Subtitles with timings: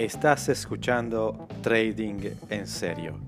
[0.00, 3.20] Estás escuchando Trading en Serio,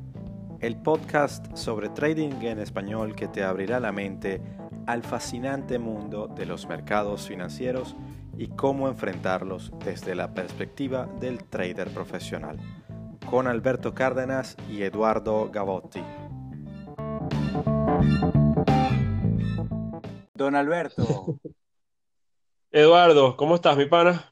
[0.58, 4.40] el podcast sobre trading en español que te abrirá la mente
[4.86, 7.94] al fascinante mundo de los mercados financieros
[8.38, 12.56] y cómo enfrentarlos desde la perspectiva del trader profesional,
[13.28, 16.02] con Alberto Cárdenas y Eduardo Gavotti.
[20.32, 21.38] Don Alberto.
[22.70, 24.31] Eduardo, ¿cómo estás, mi pana?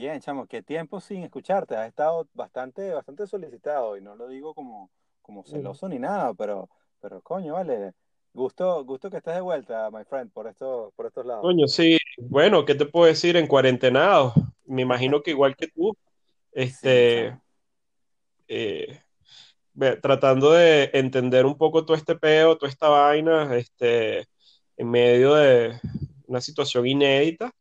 [0.00, 1.76] Bien, chamo, qué tiempo sin escucharte.
[1.76, 6.70] Has estado bastante, bastante solicitado y no lo digo como, como celoso ni nada, pero,
[7.02, 7.92] pero coño, vale.
[8.32, 11.42] Gusto, gusto que estés de vuelta, my friend, por estos, por estos lados.
[11.42, 11.98] Coño, sí.
[12.16, 13.36] Bueno, ¿qué te puedo decir?
[13.36, 14.32] En cuarentenado.
[14.64, 15.94] Me imagino que igual que tú,
[16.52, 17.38] este,
[18.48, 19.00] eh,
[20.00, 24.28] tratando de entender un poco todo este peo, toda esta vaina, este,
[24.78, 25.78] en medio de
[26.26, 27.52] una situación inédita,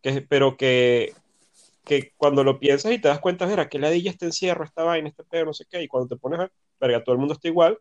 [0.00, 1.12] que, pero que
[1.84, 5.08] que cuando lo piensas y te das cuenta, mira, que ladilla este encierro, esta vaina,
[5.08, 7.48] este pedo, no sé qué, y cuando te pones a, verga, todo el mundo está
[7.48, 7.78] igual,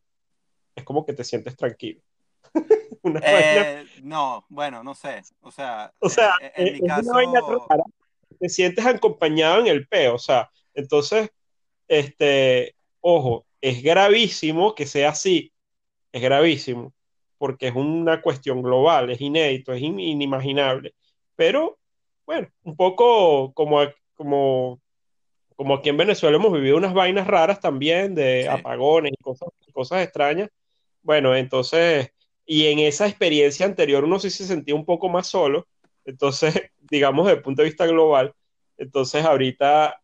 [0.76, 2.02] es como que te sientes tranquilo.
[3.24, 7.12] eh, no, bueno, no sé, o sea, o sea eh, en, mi caso...
[8.40, 11.30] te sientes acompañado en el peo, o sea, entonces,
[11.88, 15.54] este, ojo, es gravísimo que sea así,
[16.12, 16.94] es gravísimo,
[17.38, 20.96] porque es una cuestión global, es inédito, es inimaginable,
[21.36, 21.78] pero
[22.32, 23.82] bueno, un poco como,
[24.14, 24.80] como,
[25.58, 30.04] como aquí en Venezuela hemos vivido unas vainas raras también de apagones y cosas, cosas
[30.04, 30.50] extrañas.
[31.04, 32.14] Bueno, entonces,
[32.46, 35.68] y en esa experiencia anterior uno sí se sentía un poco más solo,
[36.06, 38.34] entonces, digamos, desde el punto de vista global,
[38.78, 40.02] entonces ahorita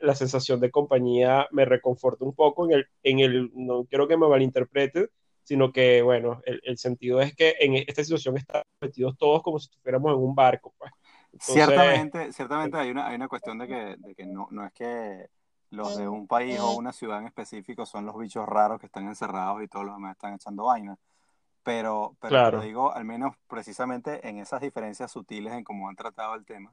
[0.00, 4.16] la sensación de compañía me reconforta un poco en el, en el, no quiero que
[4.16, 5.08] me malinterpreten,
[5.44, 9.60] sino que, bueno, el, el sentido es que en esta situación estamos metidos todos como
[9.60, 10.90] si estuviéramos en un barco, pues
[11.40, 15.28] ciertamente, ciertamente hay una, hay una cuestión de que, de que no, no es que
[15.70, 19.06] los de un país o una ciudad en específico son los bichos raros que están
[19.06, 20.98] encerrados y todos los demás están echando vaina.
[21.62, 26.46] Pero, pero digo, al menos precisamente en esas diferencias sutiles en cómo han tratado el
[26.46, 26.72] tema,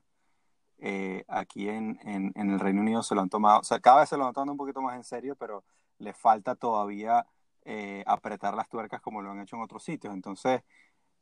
[0.77, 4.01] eh, aquí en, en, en, el Reino Unido se lo han tomado, o sea, cada
[4.01, 5.63] vez se lo han tomado un poquito más en serio, pero
[5.99, 7.25] le falta todavía
[7.63, 10.13] eh, apretar las tuercas como lo han hecho en otros sitios.
[10.13, 10.61] Entonces,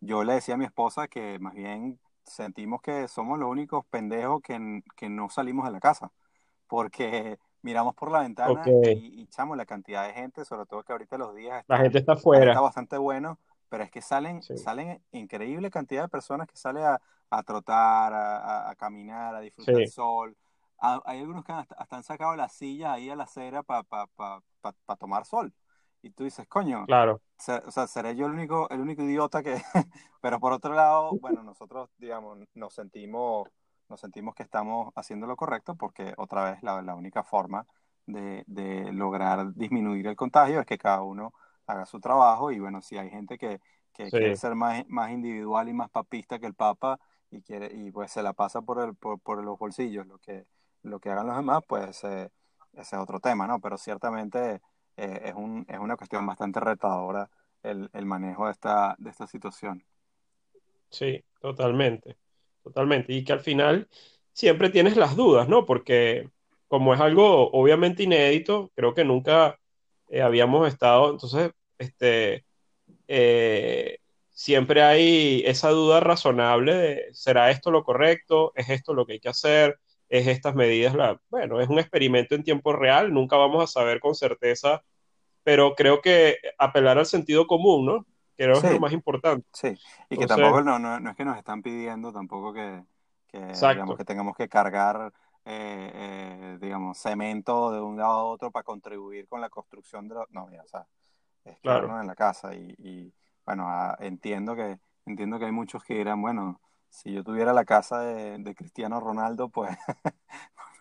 [0.02, 4.42] yo le decía a mi esposa que más bien sentimos que somos los únicos pendejos
[4.42, 6.12] que, que no salimos de la casa,
[6.68, 11.18] porque miramos por la ventana y, echamos la cantidad de gente, sobre todo que ahorita
[11.18, 12.52] los días la gente está afuera.
[12.52, 13.40] Está bastante bueno,
[13.70, 18.70] pero es que salen, salen increíble cantidad de personas que salen a, a trotar, a,
[18.70, 20.38] a, caminar, a disfrutar del sol.
[20.80, 24.96] hay algunos que hasta, han sacado las sillas ahí a la acera para pa, pa,
[24.98, 25.54] tomar sol.
[26.04, 27.22] Y tú dices, coño, claro.
[27.66, 29.56] o sea, seré yo el único, el único idiota que...
[30.22, 33.48] Pero por otro lado, bueno, nosotros, digamos, nos sentimos,
[33.88, 37.66] nos sentimos que estamos haciendo lo correcto porque otra vez la, la única forma
[38.06, 41.34] de, de, lograr disminuir el contagio es que cada uno
[41.68, 43.62] haga su trabajo y bueno, si hay gente que,
[43.94, 47.00] que quiere ser más, más individual y más papista que el Papa
[47.32, 50.46] y quiere y pues se la pasa por, el, por, por los bolsillos, lo que,
[50.82, 52.30] lo que hagan los demás, pues eh,
[52.74, 53.60] ese es otro tema, ¿no?
[53.60, 54.62] Pero ciertamente
[54.98, 57.30] eh, es, un, es una cuestión bastante retadora
[57.64, 59.84] el, el manejo de esta, de esta situación.
[60.90, 62.18] Sí, totalmente,
[62.64, 63.14] totalmente.
[63.14, 63.88] Y que al final
[64.32, 65.66] siempre tienes las dudas, ¿no?
[65.66, 66.30] Porque
[66.68, 69.60] como es algo obviamente inédito, creo que nunca
[70.10, 72.46] eh, habíamos estado, entonces, este,
[73.08, 74.00] eh,
[74.30, 78.52] siempre hay esa duda razonable de, ¿será esto lo correcto?
[78.56, 79.80] ¿Es esto lo que hay que hacer?
[80.14, 84.00] Es estas medidas, la, bueno, es un experimento en tiempo real, nunca vamos a saber
[84.00, 84.84] con certeza,
[85.42, 88.06] pero creo que apelar al sentido común, ¿no?
[88.38, 89.48] Creo que es lo más importante.
[89.54, 89.76] Sí,
[90.12, 92.84] y que tampoco no, no, no, es que nos están pidiendo tampoco que,
[93.28, 95.12] que, digamos, que tengamos que cargar,
[95.46, 100.14] eh, eh, digamos, cemento de un lado a otro para contribuir con la construcción de
[100.14, 100.30] los...
[100.30, 100.86] No, ya, o sea,
[101.44, 102.00] es claro.
[102.00, 103.12] en la casa y, y
[103.44, 106.62] bueno, ah, entiendo que entiendo que hay muchos que dirán, bueno,
[106.94, 109.76] si yo tuviera la casa de, Cristiano Ronaldo, pues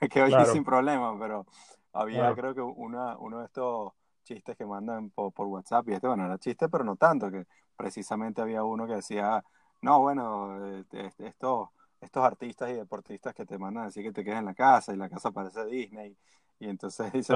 [0.00, 1.46] me quedo sin problema, pero
[1.94, 6.26] había creo que una, uno de estos chistes que mandan por, WhatsApp, y este, bueno,
[6.26, 9.42] era chiste, pero no tanto, que precisamente había uno que decía,
[9.80, 14.40] no, bueno, este, estos, estos artistas y deportistas que te mandan así que te quedes
[14.40, 16.14] en la casa, y la casa parece Disney,
[16.58, 17.34] y entonces dice,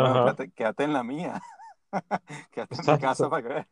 [0.55, 1.41] quédate, en la mía,
[2.51, 3.67] quédate en mi casa para que veas.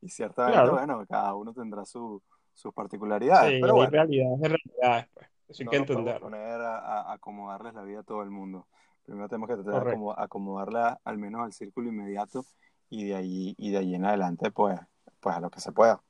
[0.00, 2.22] y ciertamente, bueno, cada uno tendrá su
[2.58, 3.54] sus particularidades.
[3.54, 5.28] Sí, pero bueno, realidades de realidades, pues.
[5.48, 8.66] Eso hay que poner a, acomodarles la vida a todo el mundo.
[9.04, 12.44] Primero tenemos que tratar de acomodarla al menos al círculo inmediato
[12.90, 14.78] y de ahí, y de ahí en adelante, pues,
[15.20, 16.02] pues a lo que se pueda.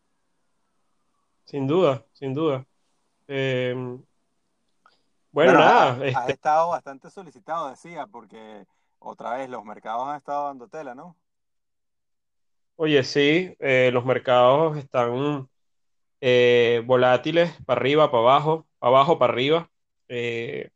[1.45, 2.67] Sin duda, sin duda.
[3.29, 4.03] Em,
[5.31, 5.99] Bueno, nada.
[6.01, 8.67] Ha, este estado bastante solicitado, decía, porque
[8.99, 11.15] otra vez los mercados han estado dando tela, ¿no?
[12.75, 15.49] Oye, sí, eh, los mercados están
[16.21, 19.71] eh, volátiles, para arriba, para abajo, abajo, para arriba.
[20.09, 20.71] Eh,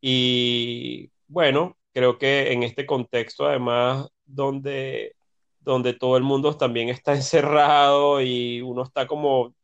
[0.00, 5.16] y bueno, creo que en este contexto, además, donde,
[5.60, 9.54] donde todo el mundo también está encerrado y uno está como,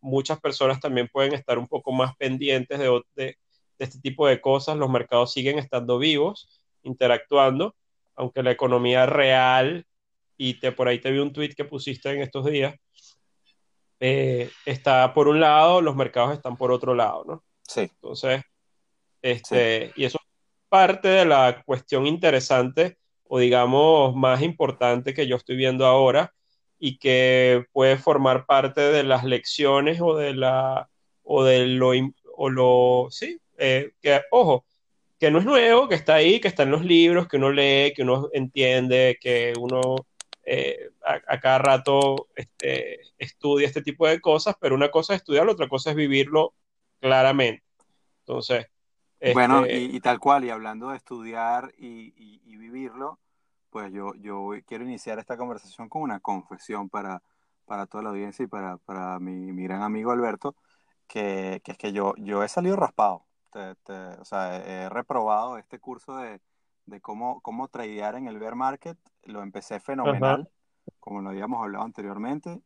[0.00, 3.36] muchas personas también pueden estar un poco más pendientes de, de,
[3.78, 7.76] este tipo de cosas, los mercados siguen estando vivos, interactuando,
[8.16, 9.86] aunque la economía real,
[10.36, 12.74] y te, por ahí te vi un tweet que pusiste en estos días,
[14.00, 17.44] eh, está por un lado, los mercados están por otro lado, ¿no?
[17.62, 17.80] Sí.
[17.80, 18.42] Entonces,
[19.22, 20.28] este, y eso es
[20.68, 26.32] parte de la cuestión interesante o digamos más importante que yo estoy viendo ahora
[26.78, 30.88] y que puede formar parte de las lecciones o de la
[31.24, 31.90] o de lo
[32.36, 34.64] o lo sí eh, que ojo
[35.18, 37.92] que no es nuevo que está ahí que está en los libros que uno lee
[37.94, 39.96] que uno entiende que uno
[40.50, 45.52] eh, a, cada rato este, estudia este tipo de cosas, pero una cosa es estudiarlo,
[45.52, 46.54] otra cosa es vivirlo
[47.00, 47.64] claramente.
[48.20, 48.66] Entonces.
[49.34, 53.18] Bueno, este, y, tal cual, y hablando de estudiar y, vivirlo,
[53.68, 57.22] pues yo, yo quiero iniciar esta conversación con una confesión para,
[57.66, 60.56] para toda la audiencia y para, para mi, mi, gran amigo Alberto,
[61.06, 63.26] que, que, es que yo, yo he salido raspado.
[63.52, 66.40] o sea, he reprobado este curso de,
[66.88, 70.48] de cómo, cómo tradear en el bear market, lo empecé fenomenal,
[71.00, 72.60] como lo habíamos hablado anteriormente.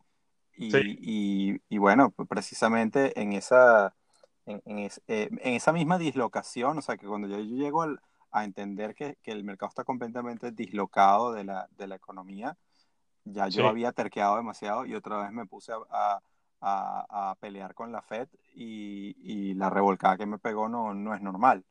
[0.55, 3.95] Y, y, bueno, pues precisamente en esa,
[4.45, 7.85] en, en, eh, en, esa misma dislocación, o sea, que cuando yo, llego
[8.31, 12.57] a entender que, que, el mercado está completamente dislocado de la, de la economía,
[13.25, 16.21] ya yo había terqueado demasiado y otra vez me puse a,
[16.61, 21.15] a, a pelear con la Fed y, y, la revolcada que me pegó no, no
[21.15, 21.65] es normal.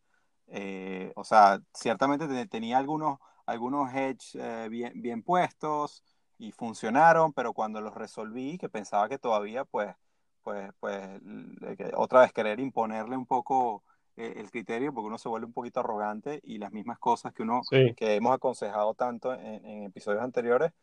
[0.53, 6.03] Eh, o sea, ciertamente tenía algunos, algunos hedge eh, bien, bien puestos
[6.38, 9.95] y funcionaron, pero cuando los resolví, que pensaba que todavía, pues,
[10.44, 11.21] pues, pues,
[11.95, 13.83] otra vez querer imponerle un poco
[14.18, 17.44] eh, el criterio, porque uno se vuelve un poquito arrogante y las mismas cosas que
[17.44, 20.74] uno, que hemos aconsejado tanto en, episodios anteriores,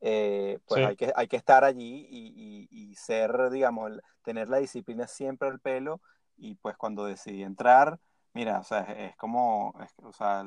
[0.00, 3.92] pues hay, que, hay que estar allí y, y, y, ser, digamos,
[4.22, 6.02] tener la disciplina siempre al pelo
[6.36, 7.98] y pues cuando decidí entrar,
[8.34, 9.70] Mira, o sea, es, como,
[10.02, 10.44] o sea,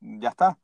[0.00, 0.58] ya está.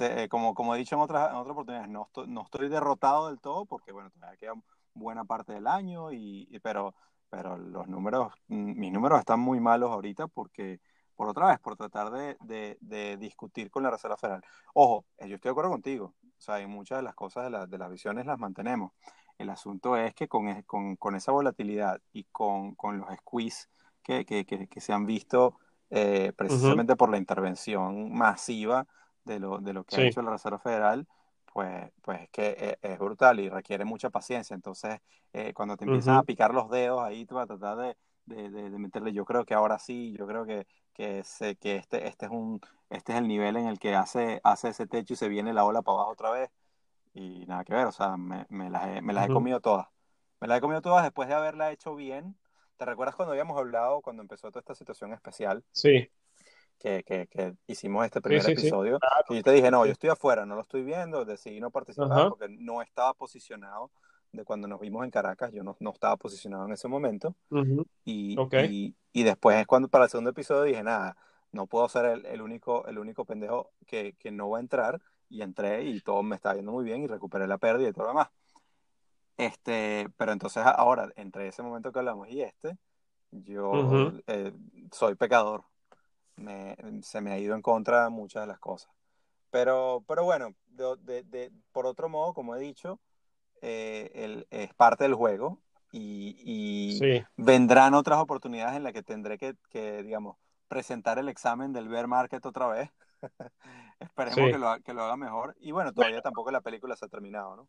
[0.00, 3.28] Eh, como, como he dicho en otras, en otras oportunidades, no estoy, no estoy derrotado
[3.28, 4.52] del todo porque, bueno, todavía queda
[4.94, 6.94] buena parte del año, y, pero,
[7.28, 10.80] pero los números, mm, mis números están muy malos ahorita porque,
[11.16, 14.42] por otra vez, por tratar de, de, de discutir con la Reserva Federal.
[14.74, 17.50] Ojo, eh, yo estoy de acuerdo contigo, o sea, hay muchas de las cosas de,
[17.50, 18.92] la, de las visiones las mantenemos.
[19.38, 23.66] El asunto es que con, con, con esa volatilidad y con, con los squeeze
[24.06, 25.58] que, que, que, se han visto
[25.90, 28.86] eh, precisamente por la intervención masiva
[29.24, 31.08] de lo, de lo que ha hecho la Reserva Federal,
[31.52, 34.54] pues, pues que e, es, brutal y requiere mucha paciencia.
[34.54, 35.00] Entonces,
[35.32, 38.70] eh, cuando te empiezan a picar los dedos ahí, tú vas a tratar de, de,
[38.70, 42.26] de, meterle, yo creo que ahora sí, yo creo que, que, sé que este, este,
[42.26, 42.60] es un,
[42.90, 45.64] este es el nivel en el que hace, hace ese techo y se viene la
[45.64, 46.50] ola para abajo otra vez.
[47.12, 49.88] Y nada que ver, o sea, me, me las, he, me las he comido todas.
[50.40, 52.36] Me las he comido todas después de haberla hecho bien
[52.76, 55.64] ¿Te recuerdas cuando habíamos hablado, cuando empezó toda esta situación especial?
[55.72, 56.08] Sí.
[56.78, 58.98] Que, que, que hicimos este primer episodio.
[59.30, 62.28] Y yo te dije, no, yo estoy afuera, no lo estoy viendo, decidí no participar
[62.28, 63.90] porque no estaba posicionado
[64.32, 67.34] de cuando nos vimos en Caracas, yo no, no estaba posicionado en ese momento.
[68.04, 71.16] y, y, y, después es cuando para el segundo episodio dije, nada,
[71.52, 75.00] no puedo ser el, el único, el único pendejo que, que, no va a entrar.
[75.28, 78.04] Y entré y todo me estaba yendo muy bien y recuperé la pérdida y todo
[78.04, 78.28] lo demás.
[79.36, 82.76] Este, pero entonces ahora, entre ese momento que hablamos y este,
[83.30, 84.52] yo eh,
[84.92, 85.64] soy pecador.
[86.36, 88.90] Me, se me ha ido en contra de muchas de las cosas.
[89.50, 93.00] Pero, pero bueno, de, de, por otro modo, como he dicho,
[93.62, 95.60] eh, el, es parte del juego
[95.92, 100.36] y, y vendrán otras oportunidades en las que tendré que, que, digamos,
[100.68, 102.90] presentar el examen del bear market otra vez.
[104.00, 105.56] Esperemos que, lo, que lo haga mejor.
[105.58, 107.68] Y bueno, todavía tampoco la película se ha terminado, ¿no?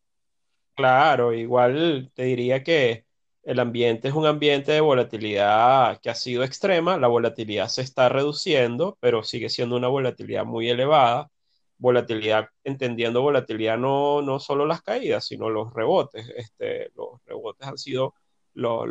[0.78, 3.08] Claro, igual te diría que
[3.42, 8.10] el ambiente es un ambiente de volatilidad que ha sido extrema, la volatilidad se está
[8.10, 11.32] reduciendo, pero sigue siendo una volatilidad muy elevada.
[11.80, 16.30] Volatilidad, entendiendo volatilidad no, no solo las caídas, sino los rebotes.
[16.36, 18.14] Este, los rebotes han sido
[18.54, 18.88] los,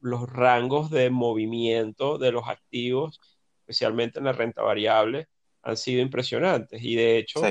[0.00, 3.20] los, rangos de movimiento de los activos,
[3.60, 5.28] especialmente en la renta variable,
[5.62, 6.82] han sido impresionantes.
[6.82, 7.42] Y de hecho,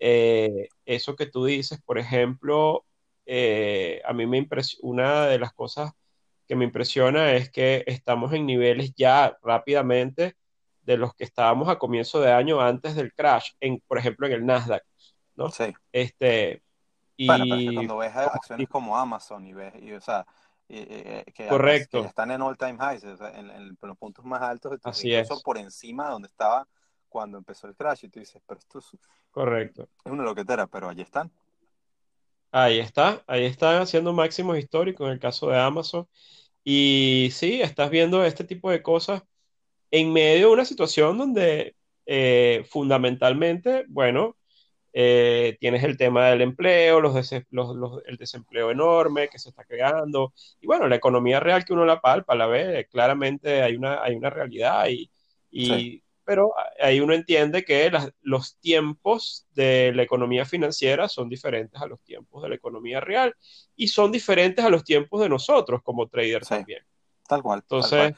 [0.00, 2.84] eh, eso que tú dices, por ejemplo,
[3.26, 5.92] eh, a mí me impresionó, una de las cosas
[6.46, 10.36] que me impresiona es que estamos en niveles ya rápidamente
[10.82, 14.34] de los que estábamos a comienzo de año antes del crash, en, por ejemplo, en
[14.34, 14.84] el Nasdaq,
[15.36, 15.50] ¿no?
[15.50, 15.74] Sí.
[15.90, 16.62] Este,
[17.16, 20.26] y, bueno, pero cuando ves acciones como Amazon y ves, y, o sea,
[20.68, 22.04] que, correcto.
[22.04, 25.28] están en all time highs, en, los puntos más altos, Así es.
[25.42, 26.66] por encima de donde estaba
[27.08, 28.98] cuando empezó el crash, y tú dices, pero esto es,
[29.30, 29.88] correcto.
[30.04, 31.30] es una loquetera, pero allí están.
[32.56, 36.06] Ahí está, ahí están haciendo máximos históricos en el caso de Amazon.
[36.64, 39.22] Y sí, estás viendo este tipo de cosas
[39.90, 44.36] en medio de una situación donde eh, fundamentalmente, bueno,
[44.92, 47.00] eh, tienes el tema del empleo,
[48.06, 52.00] el desempleo enorme que se está creando, y bueno, la economía real que uno la
[52.00, 54.86] palpa, la ve, claramente hay una, hay una realidad,
[55.50, 57.90] y pero ahí uno entiende que
[58.22, 63.34] los tiempos de la economía financiera son diferentes a los tiempos de la economía real,
[63.76, 66.84] y son diferentes a los tiempos de nosotros como traders también.
[67.28, 67.60] Tal cual.
[67.60, 68.14] Entonces,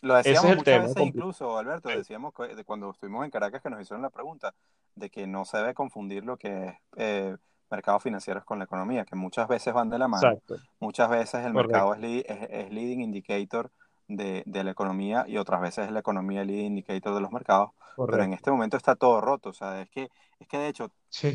[0.00, 2.32] lo decíamos muchas veces incluso, Alberto, decíamos
[2.64, 4.54] cuando estuvimos en Caracas que nos hicieron la pregunta
[4.94, 7.36] de que no se debe confundir lo que es eh,
[7.70, 10.40] mercados financieros con la economía, que muchas veces van de la mano.
[10.80, 13.70] Muchas veces el mercado es, es, leading indicator
[14.10, 17.32] de, de, la economía y otras veces es la economía el leading indicator de los
[17.32, 17.70] mercados.
[17.96, 19.50] Pero en este momento está todo roto.
[19.50, 20.90] O sea, es que, es que de hecho,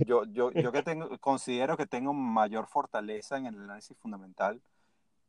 [0.05, 4.61] yo, yo, yo que tengo, considero que tengo mayor fortaleza en el análisis fundamental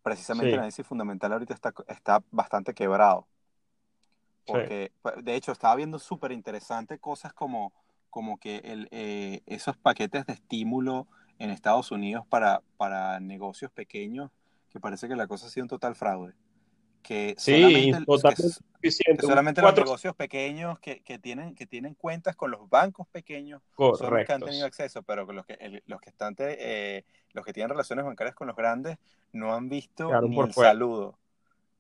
[0.07, 3.27] precisamente el análisis fundamental ahorita está, está bastante quebrado.
[4.47, 7.73] Porque, pues, de hecho, estaba viendo súper interesante cosas como,
[8.09, 11.09] como que el, eh, esos paquetes de estímulo
[11.41, 14.31] en Estados Unidos para, para negocios pequeños,
[14.71, 16.35] que parece que la cosa ha sido un total fraude.
[17.07, 17.93] Que sí,
[19.21, 24.13] solamente, los negocios pequeños que, que, tienen, que tienen cuentas con los bancos pequeños son
[24.13, 27.71] los que han tenido acceso, pero los que, los que están eh, los que tienen
[27.71, 28.99] relaciones bancarias con los grandes
[29.31, 31.17] no han visto ni el saludo.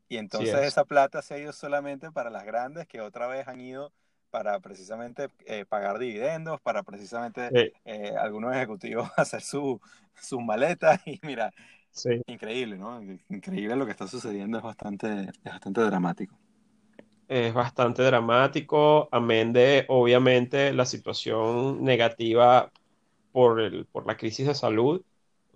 [0.08, 3.60] Y entonces esa plata se ha ido solamente para las grandes que otra vez han
[3.60, 3.92] ido
[4.30, 9.80] para precisamente eh, pagar dividendos, para precisamente eh, algunos ejecutivos hacer su,
[10.20, 11.00] sus maletas.
[11.04, 11.52] Y mira,
[12.26, 13.00] increíble, ¿no?
[13.28, 16.36] Increíble lo que está sucediendo, es bastante, es bastante dramático.
[17.28, 22.70] Es bastante dramático, amén de obviamente la situación negativa
[23.32, 25.02] por, el, por la crisis de salud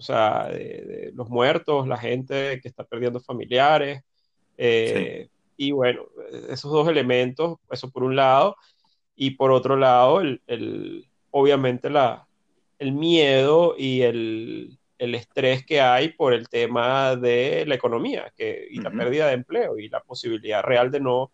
[0.01, 4.03] o sea, de, los muertos, la gente que está perdiendo familiares.
[4.57, 5.29] Eh,
[5.59, 6.07] y bueno,
[6.49, 8.57] esos dos elementos, eso por un lado,
[9.15, 12.27] y por otro lado, el, el obviamente la,
[12.79, 18.69] el miedo y el, el, estrés que hay por el tema de la economía que,
[18.71, 21.33] y la pérdida de empleo y la posibilidad real de no,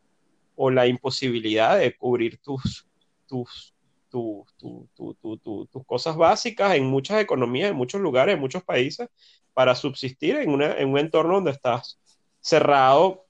[0.57, 2.87] o la imposibilidad de cubrir tus,
[3.27, 3.75] tus,
[4.11, 9.09] tus cosas básicas en muchas economías, en muchos lugares, en muchos países,
[9.53, 11.99] para subsistir en, un entorno donde estás
[12.41, 13.25] cerrado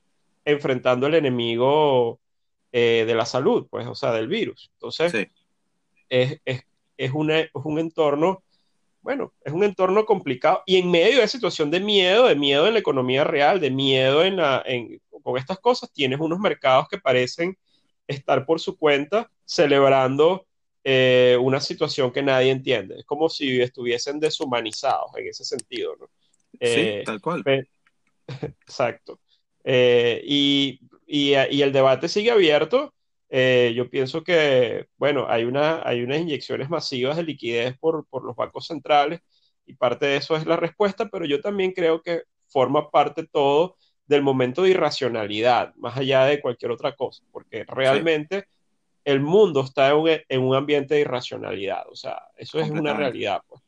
[0.45, 2.21] enfrentando el enemigo
[2.73, 4.71] eh, de la salud, pues, o sea, del virus.
[4.75, 5.29] Entonces,
[6.09, 8.43] es, es, un entorno,
[9.07, 12.67] bueno, es un entorno complicado y en medio de esa situación de miedo, de miedo
[12.67, 16.89] en la economía real, de miedo en la, en, con estas cosas, tienes unos mercados
[16.89, 17.57] que parecen
[18.09, 20.45] estar por su cuenta celebrando
[20.83, 22.97] eh, una situación que nadie entiende.
[22.99, 26.07] Es como si estuviesen deshumanizados en ese sentido, ¿no?
[26.55, 27.45] sí, eh, tal cual.
[28.67, 29.21] Exacto.
[29.63, 32.93] Eh, y, y, y, el debate sigue abierto.
[33.31, 38.37] Yo pienso que, bueno, hay, una, hay unas inyecciones masivas de liquidez por, por los
[38.37, 39.21] bancos centrales
[39.67, 43.77] y parte de eso es la respuesta, pero yo también creo que forma parte todo
[44.07, 48.47] del momento de irracionalidad, más allá de cualquier otra cosa, porque realmente
[49.05, 51.89] el mundo está en un, ambiente de irracionalidad.
[51.89, 53.41] O sea, eso es una realidad.
[53.49, 53.63] Pues.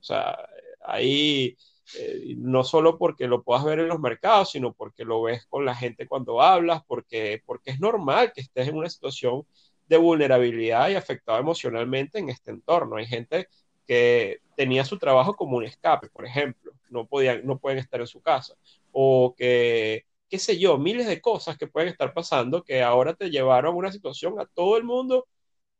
[0.00, 0.38] O sea,
[0.84, 1.56] ahí
[1.94, 5.64] eh, no solo porque lo puedas ver en los mercados, sino porque lo ves con
[5.64, 9.46] la gente cuando hablas, porque, porque es normal que estés en una situación
[9.88, 12.96] de vulnerabilidad y afectado emocionalmente en este entorno.
[12.96, 13.48] Hay gente
[13.86, 18.06] que tenía su trabajo como un escape, por ejemplo, no, podían, no pueden estar en
[18.06, 18.54] su casa,
[18.92, 23.30] o que qué sé yo, miles de cosas que pueden estar pasando que ahora te
[23.30, 25.26] llevaron a una situación, a todo el mundo,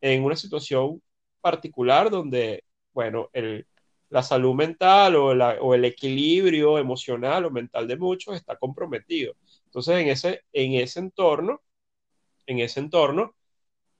[0.00, 1.02] en una situación
[1.40, 3.66] particular donde, bueno, el,
[4.10, 9.34] la salud mental o, o, el equilibrio emocional o mental de muchos está comprometido.
[9.66, 11.62] Entonces, en ese, en ese entorno,
[12.46, 13.34] en ese entorno,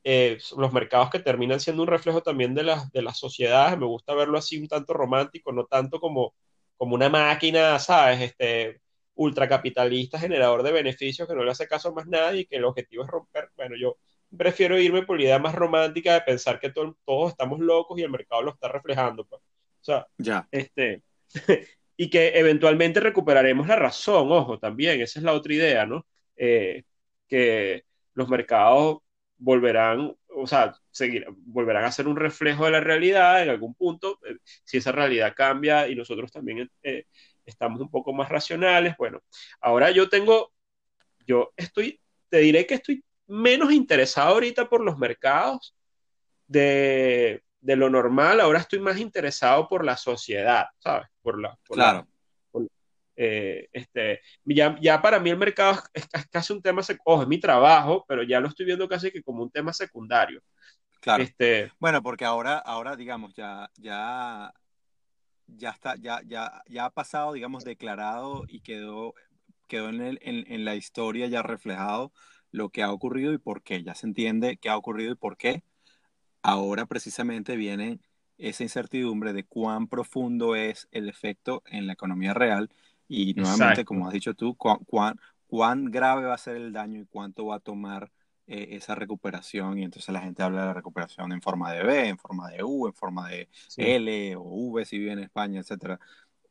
[0.04, 3.86] eh, los mercados que terminan siendo un reflejo también de las, de las sociedades, me
[3.86, 6.34] gusta verlo así un tanto romántico, no tanto como,
[6.76, 8.20] como una máquina, ¿sabes?
[8.22, 8.80] Este,
[9.16, 12.64] ultracapitalista, generador de beneficios, que no le hace caso a más nadie y que el
[12.64, 13.50] objetivo es romper.
[13.56, 13.96] Bueno, yo
[14.36, 18.10] prefiero irme por la idea más romántica de pensar que todos estamos locos y el
[18.10, 19.25] mercado lo está reflejando.
[19.26, 19.42] Pues.
[19.87, 20.49] O sea, ya.
[20.50, 21.02] este,
[21.97, 26.05] y que eventualmente recuperaremos la razón, ojo, también, esa es la otra idea, ¿no?
[26.37, 26.83] Eh,
[27.28, 28.99] que los mercados
[29.38, 34.19] volverán, o sea, seguir, volverán a ser un reflejo de la realidad en algún punto,
[34.26, 37.05] eh, si esa realidad cambia y nosotros también eh,
[37.45, 39.23] estamos un poco más racionales, bueno,
[39.61, 40.52] ahora yo tengo,
[41.26, 45.76] yo estoy, te diré que estoy menos interesado ahorita por los mercados
[46.49, 51.08] de, de lo normal, ahora estoy más interesado por la sociedad, ¿sabes?
[51.20, 52.06] Por la, claro.
[53.16, 57.40] Eh, este, ya, ya, para mí el mercado es, casi un tema, ojo, es mi
[57.40, 60.42] trabajo, pero ya lo estoy viendo casi que como un tema secundario.
[61.00, 61.25] Claro.
[61.25, 64.52] Este, bueno, porque ahora, ahora digamos, ya, ya,
[65.49, 69.14] ya está, ya, ya, ya ha pasado, digamos, declarado y quedó,
[69.66, 72.12] quedó en, el, en, en la historia ya reflejado
[72.52, 73.82] lo que ha ocurrido y por qué.
[73.82, 75.64] Ya se entiende qué ha ocurrido y por qué.
[76.48, 77.98] Ahora precisamente viene
[78.38, 82.70] esa incertidumbre de cuán profundo es el efecto en la economía real
[83.08, 87.06] y nuevamente, como has dicho tú, cuán, cuán, grave va a ser el daño y
[87.06, 88.12] cuánto va a tomar
[88.46, 89.76] eh, esa recuperación.
[89.76, 92.62] Y entonces la gente habla de la recuperación en forma de B, en forma de
[92.62, 95.98] U, en forma de L o V si vive en España, etc.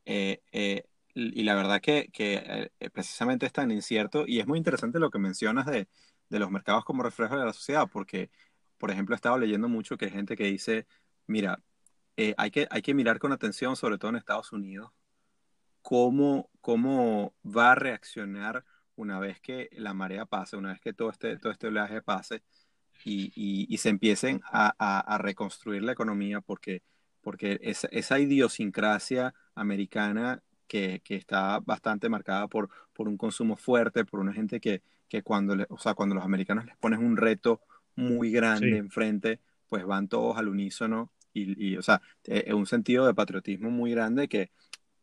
[0.04, 0.84] Eh, eh,
[1.14, 5.20] y la verdad que, que precisamente es tan incierto y es muy interesante lo que
[5.20, 5.88] mencionas de,
[6.30, 8.30] de los mercados como reflejo de la sociedad, porque,
[8.78, 10.88] por ejemplo, he estado leyendo mucho que hay gente que dice,
[11.28, 11.62] mira,
[12.38, 14.92] hay, que, hay que mirar con atención, sobre todo en Estados Unidos,
[15.82, 18.66] cómo, cómo va a reaccionar
[18.96, 22.42] una vez que la marea pase, una vez que todo este, todo este oleaje pase
[23.04, 26.82] y, y, se empiecen a, a, reconstruir la economía porque,
[27.22, 34.06] porque esa, esa idiosincrasia americana que, que, está bastante marcada por, por un consumo fuerte,
[34.06, 37.62] por una gente que, que cuando, o sea, cuando los americanos les ponen un reto
[37.96, 43.06] muy grande enfrente, pues van todos al unísono y, y o sea, es un sentido
[43.06, 44.52] de patriotismo muy grande que,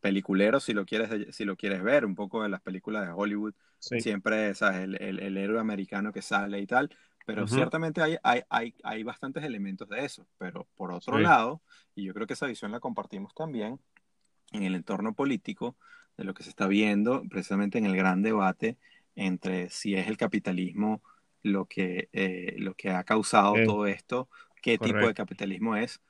[0.03, 3.53] peliculero si lo quieres si lo quieres ver un poco de las películas de Hollywood
[3.79, 6.93] siempre es el, el, héroe americano que sale y tal
[7.25, 11.61] pero ciertamente hay, hay, hay, hay, bastantes elementos de eso pero por otro lado
[11.95, 13.79] y yo creo que esa visión la compartimos también
[14.51, 15.77] en el entorno político
[16.17, 18.77] de lo que se está viendo precisamente en el gran debate
[19.15, 21.01] entre si es el capitalismo
[21.43, 24.29] lo que, eh, lo que ha causado todo esto,
[24.61, 26.01] qué tipo de capitalismo es,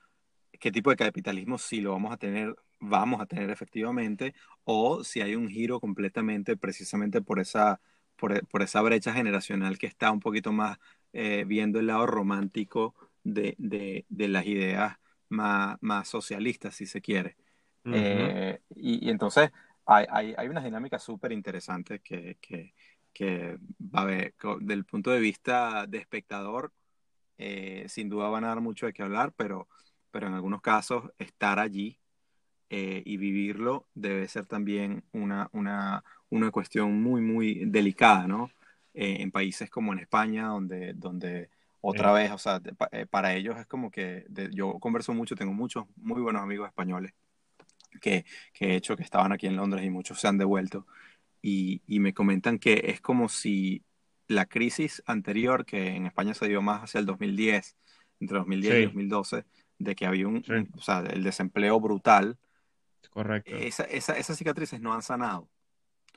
[0.59, 4.33] qué tipo de capitalismo si lo vamos a tener vamos a tener efectivamente,
[4.65, 7.79] o si hay un giro completamente precisamente por esa,
[8.15, 10.77] por, por esa brecha generacional que está un poquito más
[11.13, 12.93] eh, viendo el lado romántico
[13.23, 14.97] de, de, de las ideas
[15.29, 17.37] más, más, socialistas, si se quiere.
[17.85, 19.51] Eh, y, entonces
[19.85, 22.73] hay, hay, hay unas dinámicas súper interesantes que, que,
[23.13, 26.71] que, va a ver, del punto de vista de espectador,
[27.37, 29.67] eh, sin duda van a dar mucho de qué hablar, pero,
[30.11, 31.99] pero en algunos casos estar allí
[32.69, 38.49] eh, y vivirlo debe ser también una, una, una cuestión muy, muy delicada, ¿no?
[38.95, 41.49] Eh, en países como en España, donde, donde
[41.81, 45.85] otra vez, o sea, eh, para ellos es como que yo converso mucho, tengo muchos
[45.97, 47.13] muy buenos amigos españoles
[48.01, 50.87] que, que, he hecho que estaban aquí en Londres y muchos se han devuelto
[51.43, 53.83] y, y me comentan que es como si
[54.27, 57.75] la crisis anterior, que en España se dio más hacia el 2010,
[58.19, 59.45] entre 2010 y 2012,
[59.77, 60.43] de que había un,
[60.75, 62.39] o sea, el desempleo brutal,
[63.09, 63.55] Correcto.
[63.55, 65.47] Esa, esa, esas cicatrices no han sanado.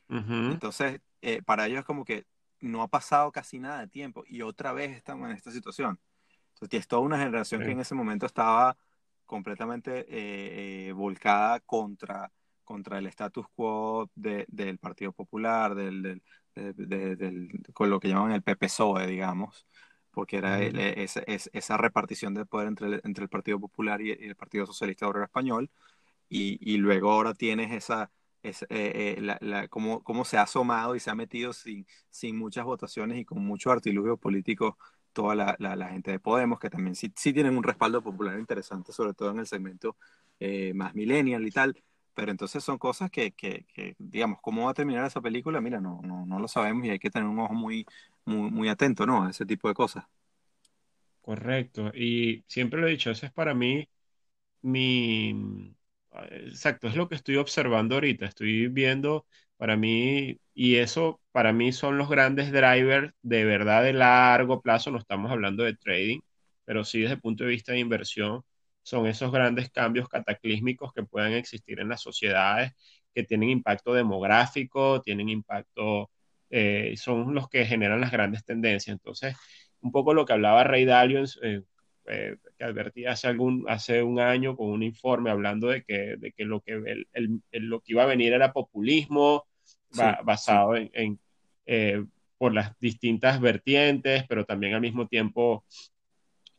[0.09, 2.25] Entonces, eh, para ellos es como que
[2.61, 5.99] no ha pasado casi nada de tiempo y otra vez estamos en esta situación.
[6.55, 8.79] Entonces, es toda una generación que en ese momento estaba
[9.27, 12.33] completamente eh, eh, volcada contra,
[12.67, 16.23] contra el status quo de, del Partido Popular, del,
[16.55, 19.67] del, con lo que llaman el PPSOE, digamos,
[20.11, 24.67] porque era esa repartición de poder entre el, entre el Partido Popular y, el Partido
[24.67, 25.71] Socialista Obrero Español,
[26.29, 28.11] y, y luego ahora tienes esa,
[28.43, 31.87] esa eh, eh, la, la, cómo, cómo, se ha asomado y se ha metido sin,
[32.11, 34.79] sin muchas votaciones y con mucho artilugio político
[35.17, 38.93] toda la, la, gente de Podemos, que también sí, sí, tienen un respaldo popular interesante,
[38.93, 39.97] sobre todo en el segmento
[40.39, 41.83] eh, más millennial y tal.
[42.17, 45.63] Pero entonces son cosas que, que, que, digamos, ¿cómo va a terminar esa película?
[45.63, 47.87] Mira, no, no, no lo sabemos y hay que tener un ojo muy,
[48.27, 49.25] muy, muy atento, ¿no?
[49.27, 50.07] A ese tipo de cosas.
[51.21, 51.91] Correcto.
[51.95, 53.89] Y siempre lo he dicho, ese es para mí
[54.63, 55.75] mi,
[56.31, 58.27] Exacto, es lo que estoy observando ahorita.
[58.27, 59.27] Estoy viendo
[59.59, 64.91] para mí, y eso para mí son los grandes drivers de verdad de largo plazo.
[64.93, 66.21] No estamos hablando de trading,
[66.65, 68.43] pero sí desde el punto de vista de inversión,
[68.87, 72.71] son esos grandes cambios cataclísmicos que puedan existir en las sociedades,
[73.13, 76.09] que tienen impacto demográfico, tienen impacto,
[76.51, 78.95] eh, son los que generan las grandes tendencias.
[78.95, 79.35] Entonces,
[79.81, 81.63] un poco lo que hablaba Ray Dalio eh,
[82.57, 86.45] que advertí hace, algún, hace un año con un informe hablando de que, de que,
[86.45, 89.49] lo, que el, lo que iba a venir era populismo
[90.23, 91.19] basado en,
[91.67, 92.05] eh,
[92.39, 95.65] por las distintas vertientes, pero también al mismo tiempo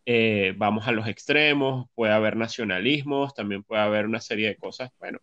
[0.10, 4.90] eh, vamos a los extremos, puede haber nacionalismos, también puede haber una serie de cosas,
[5.00, 5.20] bueno,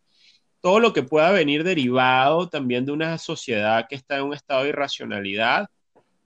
[0.61, 4.63] todo lo que pueda venir derivado también de una sociedad que está en un estado
[4.63, 5.69] de irracionalidad,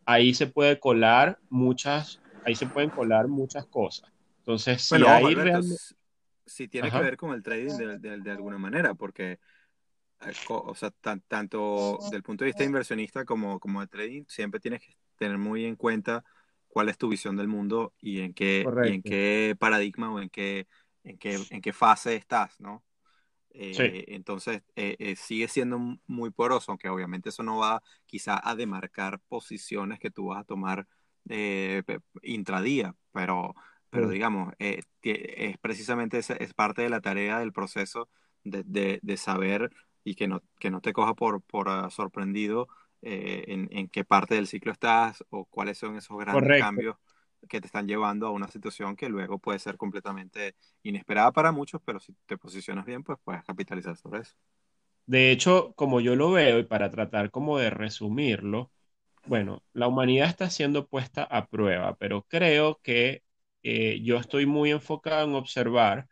[0.05, 4.11] ahí se puede colar muchas, ahí se pueden colar muchas cosas.
[4.41, 5.77] Entonces, si hay realmente...
[6.45, 9.39] Si tiene que ver con el trading de, de, alguna manera, porque
[10.23, 10.91] eh, o sea,
[11.29, 15.65] tanto del punto de vista inversionista como, como de trading, siempre tienes que tener muy
[15.65, 16.25] en cuenta
[16.69, 20.67] cuál es tu visión del mundo y en qué, en qué paradigma o en qué,
[21.05, 22.85] en qué, en qué fase estás, ¿no?
[23.61, 28.55] Eh, entonces, eh, eh, sigue siendo muy poroso, aunque obviamente eso no va quizá a
[28.55, 30.87] demarcar posiciones que tú vas a tomar
[32.23, 33.55] intradía, pero,
[33.91, 34.87] pero digamos, es
[35.61, 38.09] precisamente esa, es parte de la tarea del proceso
[38.45, 39.71] de, de, de, saber
[40.05, 42.67] y que no, que no te coja por, por ah, sorprendido
[43.03, 46.97] en, en, qué parte del ciclo estás o cuáles son esos grandes cambios
[47.49, 51.81] que te están llevando a una situación que luego puede ser completamente inesperada para muchos,
[51.85, 54.35] pero si te posicionas bien, pues puedes capitalizar sobre eso.
[55.07, 58.71] De hecho, como yo lo veo, y para tratar como de resumirlo,
[59.27, 63.23] bueno, la humanidad está siendo puesta a prueba, pero creo que
[63.63, 66.09] eh, yo estoy muy enfocado en observar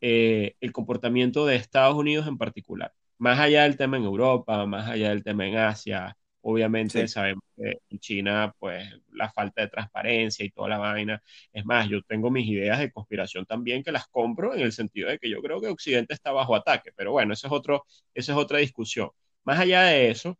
[0.00, 4.88] eh, el comportamiento de Estados Unidos en particular, más allá del tema en Europa, más
[4.88, 6.16] allá del tema en Asia,
[6.50, 11.22] Obviamente sabemos que en China, pues la falta de transparencia y toda la vaina.
[11.52, 15.10] Es más, yo tengo mis ideas de conspiración también que las compro en el sentido
[15.10, 18.32] de que yo creo que Occidente está bajo ataque, pero bueno, eso es, otro, eso
[18.32, 19.10] es otra discusión.
[19.44, 20.38] Más allá de eso,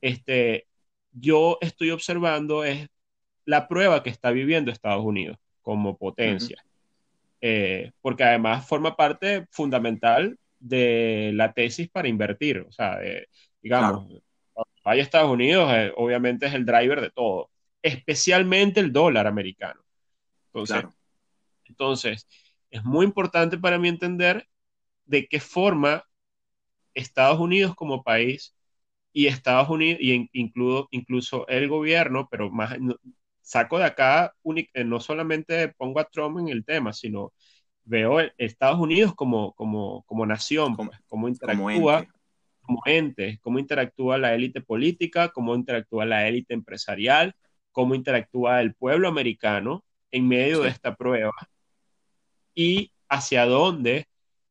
[0.00, 0.66] este,
[1.12, 2.88] yo estoy observando es
[3.44, 6.64] la prueba que está viviendo Estados Unidos como potencia,
[7.40, 12.98] eh, porque además forma parte fundamental de la tesis para invertir, o sea,
[13.62, 14.22] digamos,
[14.84, 17.50] vaya Estados Unidos, eh, obviamente es el driver de todo,
[17.82, 19.80] especialmente el dólar americano.
[20.46, 20.84] Entonces,
[21.64, 22.26] entonces,
[22.70, 24.46] es muy importante para mí entender
[25.04, 26.04] de qué forma
[26.94, 28.54] Estados Unidos como país
[29.12, 32.76] y Estados Unidos, y incluso, incluso el gobierno, pero más
[33.40, 34.34] saco de acá,
[34.74, 37.32] eh, no solamente pongo a Trump en el tema, sino
[37.86, 42.06] veo Estados Unidos como, como, como nación, como, pues, cómo interactúa
[42.60, 47.34] como ente, cómo interactúa la élite política, cómo interactúa la élite empresarial,
[47.70, 51.32] cómo interactúa el pueblo americano en medio de esta prueba
[52.54, 54.08] y hacia dónde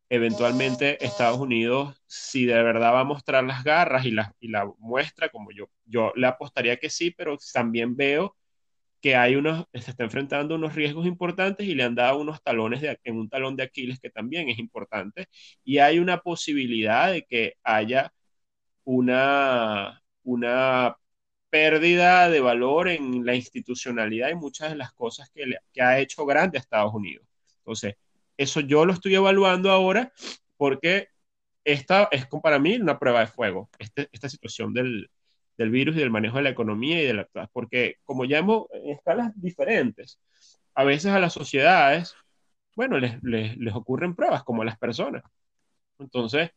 [0.08, 4.72] eventualmente Estados Unidos, si de verdad va a mostrar las garras y la, y la
[4.78, 8.36] muestra, como yo, yo le apostaría que sí, pero también veo
[9.06, 12.82] que hay unos, se está enfrentando unos riesgos importantes y le han dado unos talones
[13.04, 15.28] en un talón de Aquiles que también es importante.
[15.64, 18.12] Y hay una posibilidad de que haya
[18.84, 20.98] una, una
[21.52, 26.26] pérdida de valor en la institucionalidad y muchas de las cosas que, que ha hecho
[26.26, 27.28] grande a Estados Unidos.
[27.60, 27.98] Entonces,
[28.38, 30.12] eso yo lo estoy evaluando ahora
[30.58, 31.10] porque
[31.64, 35.12] esta es para mí una prueba de fuego, este, esta situación del,
[35.58, 38.68] del virus y del manejo de la economía y de la porque como ya hemos
[38.74, 40.20] en escalas diferentes,
[40.76, 42.16] a veces a las sociedades,
[42.76, 45.24] bueno, les, ocurren pruebas como a las personas.
[46.00, 46.52] Entonces,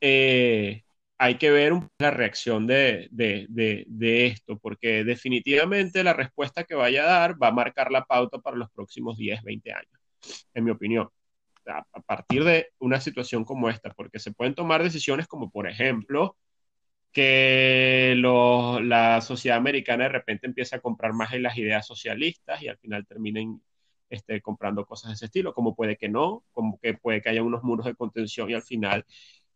[0.00, 0.82] eh,
[1.18, 3.08] hay que ver la reacción de,
[4.26, 8.56] esto, porque definitivamente la respuesta que vaya a dar va a marcar la pauta para
[8.56, 10.00] los próximos 10, 20 años,
[10.54, 11.08] en mi opinión.
[11.66, 16.36] A partir de una situación como esta, porque se pueden tomar decisiones como, por ejemplo,
[17.12, 22.68] que la sociedad americana de repente empieza a comprar más en las ideas socialistas y
[22.68, 23.60] al final terminen
[24.08, 27.42] este, comprando cosas de ese estilo, como puede que no, como que puede que haya
[27.42, 29.06] unos muros de contención y al final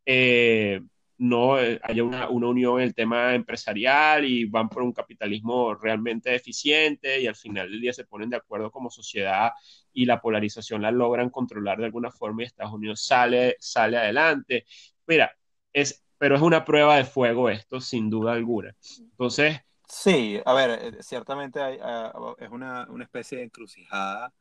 [0.07, 0.81] eh,
[1.19, 5.75] no eh, haya una, una, unión en el tema empresarial y van por un capitalismo
[5.75, 9.53] realmente eficiente y al final del día se ponen de acuerdo como sociedad
[9.93, 14.67] y la polarización la logran controlar de alguna forma y Estados Unidos sale, sale adelante.
[15.07, 15.33] Mira,
[15.73, 18.75] es pero es una prueba de fuego esto, sin duda alguna.
[18.99, 19.61] Entonces...
[19.89, 24.33] Sí, a ver, eh, ciertamente ah, es una, una, especie de encrucijada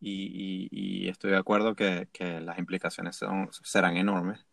[0.00, 4.46] y, y, estoy de acuerdo que, que las implicaciones son, serán enormes.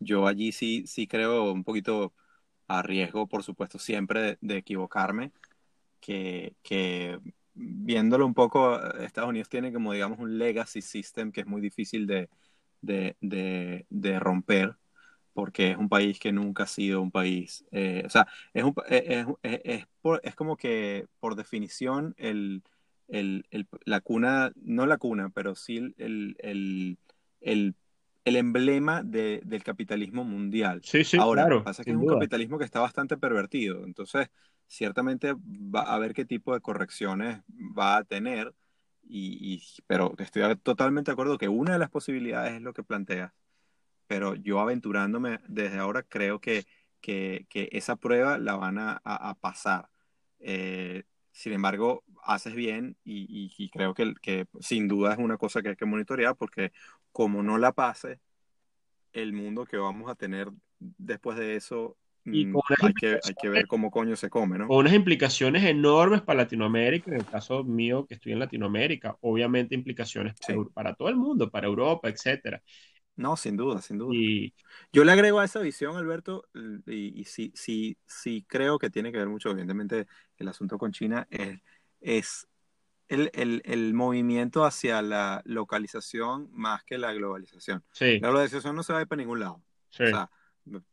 [0.00, 2.12] Yo allí sí, sí creo un poquito
[2.68, 5.32] a riesgo, por supuesto, siempre de, equivocarme,
[6.00, 7.20] que, que,
[7.54, 12.06] viéndolo un poco, Estados Unidos tiene como, digamos, un legacy system que es muy difícil
[12.06, 12.28] de,
[12.80, 14.76] de, de, de romper
[15.36, 18.74] porque es un país que nunca ha sido un país, eh, o sea, es, un,
[18.88, 19.86] eh, es, es,
[20.22, 22.62] es, como que por definición el,
[23.84, 26.98] la cuna, no la cuna, pero sí el,
[28.24, 30.80] emblema del capitalismo mundial.
[30.82, 31.56] Sí, sí, Ahora, claro.
[31.56, 33.84] Lo que pasa es que es un capitalismo que está bastante pervertido.
[33.84, 34.30] Entonces,
[34.66, 37.40] ciertamente va a ver qué tipo de correcciones
[37.78, 38.54] va a tener.
[39.08, 43.32] Y, pero estoy totalmente de acuerdo que una de las posibilidades es lo que planteas.
[44.06, 46.66] Pero yo aventurándome desde ahora creo que,
[47.00, 49.88] que, esa prueba la van a, pasar.
[50.38, 55.70] Eh, sin embargo, haces bien y, creo que, que, sin duda es una cosa que
[55.70, 56.72] hay que monitorear porque
[57.12, 58.20] como no la pase,
[59.12, 63.66] el mundo que vamos a tener después de eso, mm, hay, que, hay que ver
[63.66, 64.68] cómo coño se come, ¿no?
[64.68, 69.74] Con unas implicaciones enormes para Latinoamérica, en el caso mío que estoy en Latinoamérica, obviamente
[69.74, 70.34] implicaciones
[70.74, 72.62] para, todo el mundo, para Europa, etcétera.
[73.16, 74.14] No, sin duda, sin duda.
[74.14, 74.54] Y...
[74.92, 76.46] Yo le agrego a esa visión, Alberto,
[76.86, 80.92] y, y sí, sí, sí creo que tiene que ver mucho, evidentemente, el asunto con
[80.92, 81.60] China, es,
[82.00, 82.46] es
[83.08, 87.82] el, el, el, movimiento hacia la localización más que la globalización.
[87.98, 89.62] La globalización no se va a ir para ningún lado.
[89.90, 90.30] O sea,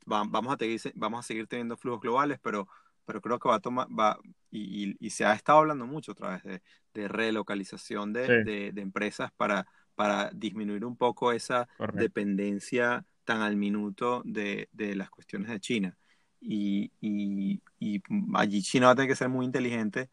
[0.05, 2.69] vamos, a seguir, vamos a seguir teniendo flujos globales, pero,
[3.05, 4.17] pero creo que va a tomar, va,
[4.49, 6.61] y, y, se ha estado hablando mucho a través de,
[6.93, 13.55] de relocalización de, de, de empresas para para disminuir un poco esa dependencia tan al
[13.55, 15.97] minuto de, de, las cuestiones de China.
[16.41, 18.01] Y, y, y,
[18.33, 20.09] allí China va a tener que ser muy inteligente.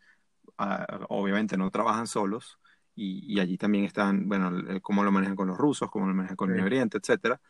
[0.58, 2.58] Ah, obviamente no trabajan solos.
[2.94, 6.52] Y, allí también están, bueno, cómo lo manejan con los rusos, cómo lo manejan con
[6.52, 7.40] el Oriente, etcétera.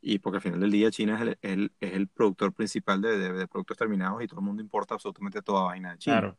[0.00, 3.48] Y porque al final del día China es el, es el, productor principal de, de,
[3.48, 6.20] productos terminados y todo el mundo importa absolutamente toda vaina de China.
[6.20, 6.38] Claro.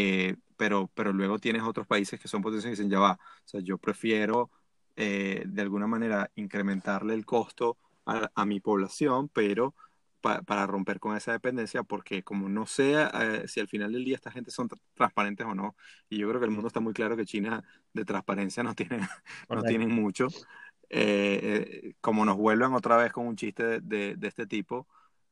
[0.00, 3.48] Eh, pero, pero luego tienes otros países que son potencias y dicen, ya va, o
[3.48, 4.48] sea, yo prefiero
[4.94, 9.74] eh, de alguna manera incrementarle el costo a, mi población, pero
[10.20, 14.14] para romper con esa dependencia, porque como no sé eh, si al final del día
[14.14, 15.74] esta gente son transparentes o no,
[16.08, 19.00] y yo creo que el mundo está muy claro que China de transparencia no tiene,
[19.50, 20.28] no tienen mucho,
[22.00, 24.86] como nos vuelvan otra vez con un chiste de, de, este tipo,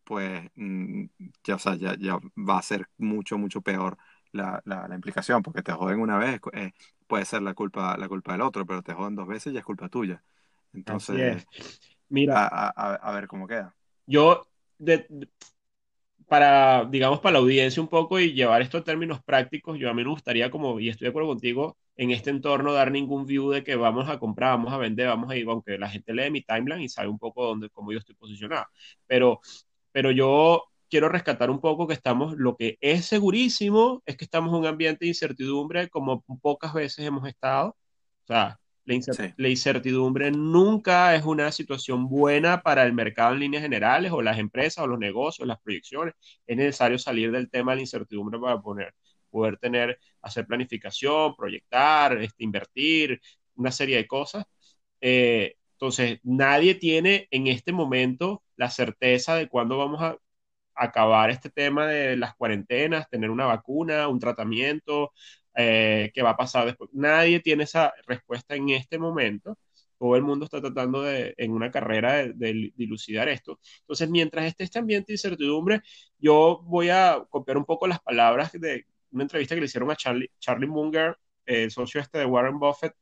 [0.05, 1.05] pues mm,
[1.45, 3.97] ya, o sea, ya, ya va a ser mucho, mucho peor
[4.37, 6.73] la, la, implicación, porque te joden una vez, eh,
[7.07, 9.65] puede ser la culpa, la culpa del otro, pero te joden dos veces y es
[9.65, 10.23] culpa tuya.
[10.73, 11.47] Entonces,
[12.09, 13.75] mira, a, ver cómo queda.
[14.07, 14.47] Yo,
[16.27, 19.95] para, digamos, para la audiencia un poco y llevar esto a términos prácticos, yo a
[19.95, 23.51] mí me gustaría, como, y estoy de acuerdo contigo, en este entorno dar ningún view
[23.51, 26.31] de que vamos a comprar, vamos a vender, vamos a ir, aunque la gente lee
[26.31, 28.67] mi timeline y sabe un poco dónde, cómo yo estoy posicionado.
[29.07, 29.41] Pero,
[29.93, 34.51] pero yo quiero rescatar un poco que estamos, lo que es segurísimo es que estamos
[34.51, 37.77] en un ambiente de incertidumbre como pocas veces hemos estado.
[38.25, 38.59] O sea,
[39.37, 44.39] la, incertidumbre nunca es una situación buena para el mercado en líneas generales o las
[44.39, 46.15] empresas o los negocios, las proyecciones.
[46.47, 48.95] Es necesario salir del tema de la incertidumbre para poner,
[49.31, 53.21] poder tener, hacer planificación, proyectar, este, invertir,
[53.57, 54.45] una serie de cosas.
[55.01, 60.17] Eh, entonces, nadie tiene en este momento la certeza de cuándo vamos a
[60.77, 65.13] acabar este tema de las cuarentenas, tener una vacuna, un tratamiento,
[65.55, 66.91] eh, qué va a pasar después.
[66.93, 69.59] Nadie tiene esa respuesta en este momento.
[69.99, 73.59] Todo el mundo está tratando de, en una carrera de, dilucidar esto.
[73.81, 75.81] Entonces, mientras esté este ambiente de incertidumbre,
[76.19, 79.97] yo voy a copiar un poco las palabras de una entrevista que le hicieron a
[79.97, 82.95] Charlie, Charlie Munger, el socio este de Warren Buffett,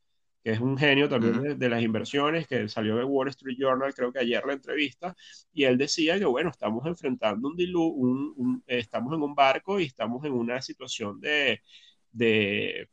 [0.45, 4.13] que es un genio también de, las inversiones, que salió de Wall Street Journal, creo
[4.13, 5.15] que ayer la entrevista,
[5.51, 9.85] y él decía que, bueno, estamos enfrentando un diluvio, un, estamos en un barco y
[9.85, 11.63] estamos en una situación de,
[12.11, 12.89] de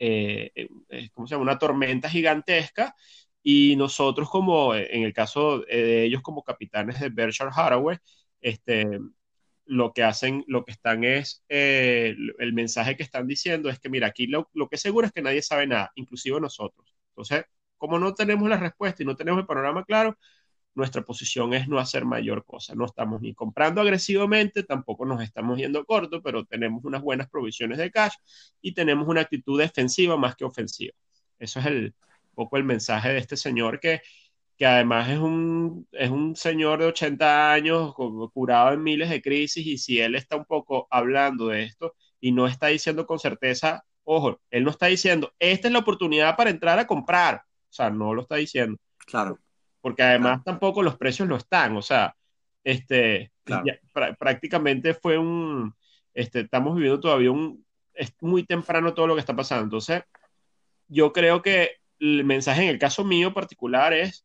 [0.00, 0.50] eh,
[0.88, 1.44] eh, ¿cómo se llama?
[1.44, 2.92] Una tormenta gigantesca,
[3.40, 7.98] y nosotros como, en el caso de ellos como capitanes de Berkshire Hathaway,
[8.40, 8.98] este,
[9.66, 13.88] lo que hacen, lo que están es, eh, el mensaje que están diciendo es que,
[13.88, 16.94] mira, aquí lo, que es seguro es que nadie sabe nada, inclusive nosotros.
[17.10, 17.44] Entonces,
[17.76, 20.18] como no tenemos la respuesta y no tenemos el panorama claro,
[20.74, 22.74] nuestra posición es no hacer mayor cosa.
[22.74, 27.78] No estamos ni comprando agresivamente, tampoco nos estamos yendo corto, pero tenemos unas buenas provisiones
[27.78, 28.14] de cash
[28.60, 30.94] y tenemos una actitud defensiva más que ofensiva.
[31.38, 31.94] Eso es el
[32.34, 34.02] poco el mensaje de este señor que
[34.56, 37.94] que además es un, es un señor de 80 años
[38.32, 42.32] curado en miles de crisis y si él está un poco hablando de esto y
[42.32, 46.50] no está diciendo con certeza, ojo, él no está diciendo, esta es la oportunidad para
[46.50, 48.78] entrar a comprar, o sea, no lo está diciendo.
[49.06, 49.38] Claro.
[49.80, 52.14] Porque además tampoco los precios lo están, o sea,
[52.62, 53.32] este,
[54.18, 55.74] prácticamente fue un,
[56.14, 60.02] este, estamos viviendo todavía un, es muy temprano todo lo que está pasando, entonces
[60.88, 64.24] yo creo que el mensaje en el caso mío particular es,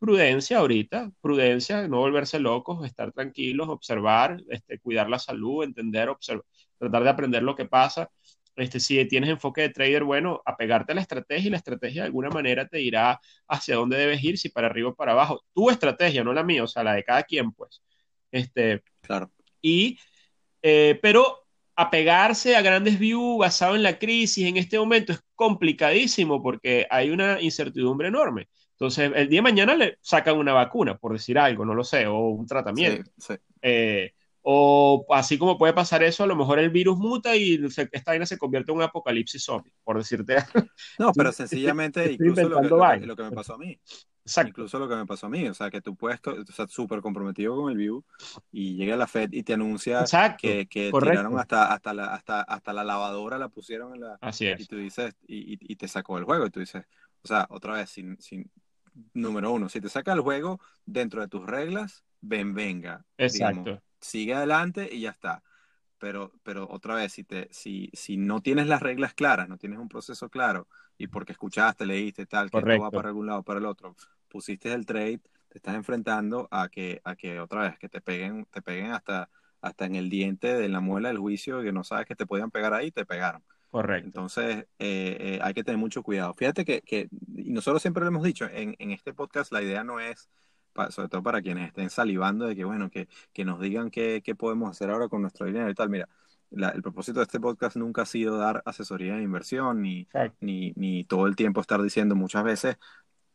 [0.00, 6.44] prudencia ahorita, prudencia, no volverse locos, estar tranquilos, observar, este, cuidar la salud, entender, observar,
[6.78, 8.10] tratar de aprender lo que pasa.
[8.56, 12.06] este, si tienes enfoque de trader, bueno, apegarte a la estrategia y la estrategia de
[12.06, 15.44] alguna manera te dirá hacia dónde debes ir, si para arriba o para abajo.
[15.54, 17.82] Tu estrategia, no la mía, o sea, la de cada quien, pues.
[18.32, 19.30] Este, claro.
[19.62, 19.98] Y,
[20.62, 26.42] eh, pero apegarse a grandes views basado en la crisis en este momento es complicadísimo
[26.42, 28.48] porque hay una incertidumbre enorme.
[28.80, 32.06] Entonces, el día de mañana le sacan una vacuna, por decir algo, no lo sé,
[32.06, 33.10] o un tratamiento.
[33.60, 37.62] Eh, o así como puede pasar eso, a lo mejor el virus muta y
[37.92, 40.36] esta vaina se convierte en un apocalipsis zombie, por decirte.
[40.98, 43.78] No, pero sencillamente, incluso lo que, lo que, me pasó a mí.
[44.46, 47.56] Incluso lo que me pasó a mí, o sea, que tú puedes estar súper comprometido
[47.56, 48.02] con el view
[48.50, 50.06] y llega la Fed y te anuncia
[50.38, 54.18] que, que tiraron hasta, hasta, la, hasta, hasta la lavadora, la pusieron en la...
[54.22, 54.58] Así es.
[54.58, 56.86] Y tú dices, y, y, te sacó el juego y tú dices,
[57.22, 58.50] o sea, otra vez, sin, sin,
[59.14, 63.04] número uno, si te saca el juego dentro de tus reglas, ven, venga.
[63.18, 63.80] Exacto.
[64.00, 65.42] sigue adelante y ya está.
[65.98, 69.78] Pero, pero otra vez, si, te, si, si no tienes las reglas claras, no tienes
[69.78, 73.58] un proceso claro, y porque escuchaste, leíste tal, que esto va para algún lado, para
[73.58, 73.94] el otro,
[74.28, 78.46] pusiste el trade, te estás enfrentando a que, a que otra vez, que te peguen,
[78.46, 79.28] te peguen hasta,
[79.60, 82.50] hasta en el diente de la muela del juicio, que no sabes que te podían
[82.50, 83.42] pegar ahí, te pegaron.
[83.70, 84.06] Correcto.
[84.06, 86.34] Entonces, eh, eh, hay que tener mucho cuidado.
[86.34, 89.84] Fíjate que, que, y nosotros siempre lo hemos didicho, en, en este podcast la idea
[89.84, 90.28] no es,
[90.90, 94.34] sobre todo para quienes estén salivando de que, bueno, que, que nos digan qué, qué,
[94.34, 95.88] podemos hacer ahora con nuestro dinero y tal.
[95.88, 96.08] Mira,
[96.50, 100.08] el propósito de este podcast nunca ha sido dar asesoría de inversión, ni,
[100.40, 102.76] ni, ni todo el tiempo estar diciendo muchas veces,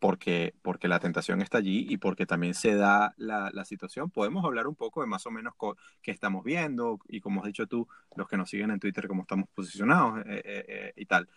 [0.05, 4.11] porque, porque la tentación está allí y porque también se da la, la situación.
[4.11, 5.55] Podemos hablar un poco de más o menos
[6.03, 9.23] qué estamos viendo y como has dicho tú, los que nos siguen en Twitter, cómo
[9.23, 11.27] estamos posicionados eh, eh, eh, y tal.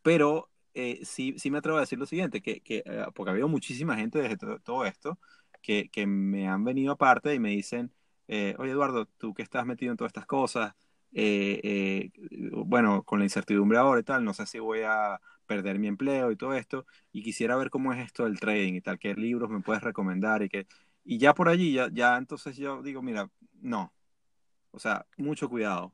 [0.00, 0.48] Pero
[1.02, 2.84] sí, sí me atrevo a decir lo siguiente, que, que
[3.16, 5.18] porque ha habido muchísima gente desde todo, esto
[5.60, 7.92] que, que, me han venido aparte y me dicen,
[8.28, 10.72] oye Eduardo, tú que estás metido en todas estas cosas,
[12.64, 16.30] bueno, con la incertidumbre ahora y tal, no sé si voy a perder mi empleo
[16.30, 19.50] y todo esto, y quisiera ver cómo es esto del trading y tal, qué libros
[19.50, 20.68] me puedes recomendar y que,
[21.04, 23.28] y ya por allí, ya, ya entonces yo digo, mira,
[23.60, 23.92] no,
[24.70, 25.92] o sea, mucho cuidado,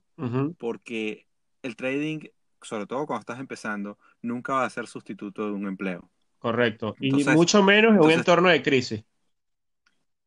[0.58, 1.26] porque
[1.62, 2.20] el trading,
[2.60, 6.10] sobre todo cuando estás empezando, nunca va a ser sustituto de un empleo.
[6.38, 9.04] Correcto, y mucho menos en un entorno de crisis.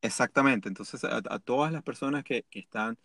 [0.01, 2.97] Exactamente, entonces a, todas las personas que, que están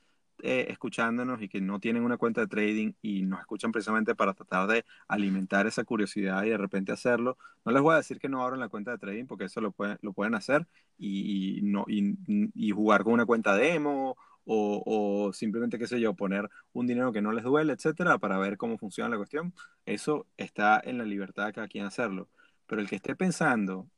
[0.44, 4.34] eh, escuchándonos y que no tienen una cuenta de trading y nos escuchan precisamente para
[4.34, 8.28] tratar de alimentar esa curiosidad y de repente hacerlo, no les voy a decir que
[8.28, 10.66] no abran la cuenta de trading porque eso lo pueden, lo pueden hacer
[10.98, 16.50] y, no, y, jugar con una cuenta demo o, o, simplemente, qué sé yo, poner
[16.72, 19.54] un dinero que no les duele, etcétera, para ver cómo funciona la cuestión.
[19.86, 22.28] Eso está en la libertad de cada quien hacerlo.
[22.66, 23.88] Pero el que esté pensando,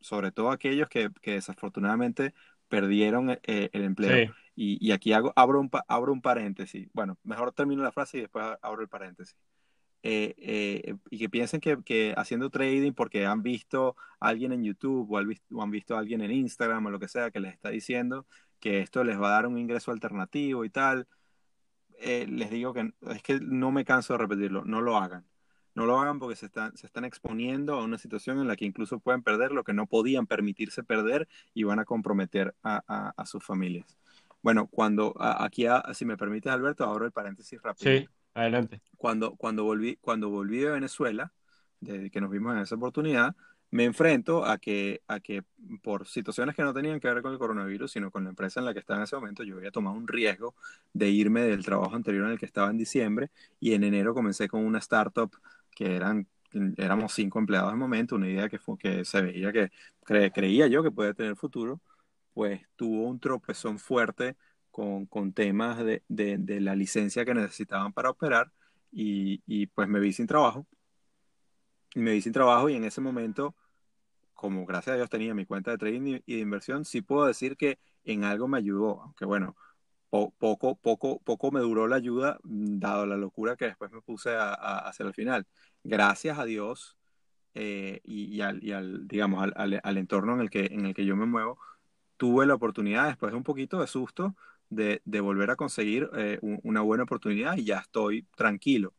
[0.00, 2.34] sobre todo aquellos que, que desafortunadamente
[2.68, 4.34] perdieron eh, el empleo.
[4.56, 6.88] Y, y, aquí hago, abro, un, abro un paréntesis.
[6.92, 9.36] Bueno, mejor termino la frase y después abro el paréntesis.
[10.02, 14.62] Eh, eh, y que piensen que, que, haciendo trading porque han visto a alguien en
[14.62, 17.54] YouTube o, o, han visto a alguien en Instagram o lo que sea que les
[17.54, 18.26] está diciendo
[18.60, 21.08] que esto les va a dar un ingreso alternativo y tal,
[21.98, 25.26] les digo que es que no me canso de repetirlo, no lo hagan.
[25.74, 28.64] No lo hagan porque se están, se están exponiendo a una situación en la que
[28.64, 33.26] incluso pueden perder lo que no podían permitirse perder y van a comprometer a, a,
[33.26, 33.98] sus familias.
[34.44, 37.90] Bueno, cuando aquí, si me permites, Alberto, abro el paréntesis rápido.
[37.90, 38.82] Sí, adelante.
[38.98, 41.32] Cuando, cuando, volví, cuando volví de Venezuela,
[41.80, 43.34] desde que nos vimos en esa oportunidad,
[43.70, 45.44] me enfrento a que, a que
[45.82, 48.66] por situaciones que no tenían que ver con el coronavirus, sino con la empresa en
[48.66, 50.54] la que estaba en ese momento, yo había tomado un riesgo
[50.92, 53.30] de irme del trabajo anterior en el que estaba en diciembre
[53.60, 55.34] y en enero comencé con una startup
[55.74, 56.26] que eran,
[56.76, 59.70] éramos cinco empleados en momento, una idea que, fue, que se veía que
[60.04, 61.80] creía yo que puede tener futuro,
[62.34, 64.36] pues tuvo un tropezón fuerte
[64.70, 68.52] con, con temas de, de, la licencia que necesitaban para operar
[68.92, 70.66] y, y pues me vi sin trabajo.
[71.94, 73.54] Y me vi sin trabajo y en ese momento,
[74.34, 77.56] como gracias a Dios tenía mi cuenta de trading y de inversión, sí puedo decir
[77.56, 79.56] que en algo me ayudó, aunque bueno,
[80.38, 84.30] poco, poco, poco me duró la ayuda, mm, dado la locura que después me puse
[84.30, 85.46] a, hacer al final.
[85.82, 86.96] Gracias a Dios
[87.54, 88.60] eh, y, al,
[89.08, 91.58] digamos, al, entorno en el, que, en el que yo me muevo,
[92.16, 94.34] tuve la oportunidad, después de un poquito de susto,
[94.70, 98.94] de, volver a conseguir eh, una buena oportunidad y ya estoy tranquilo.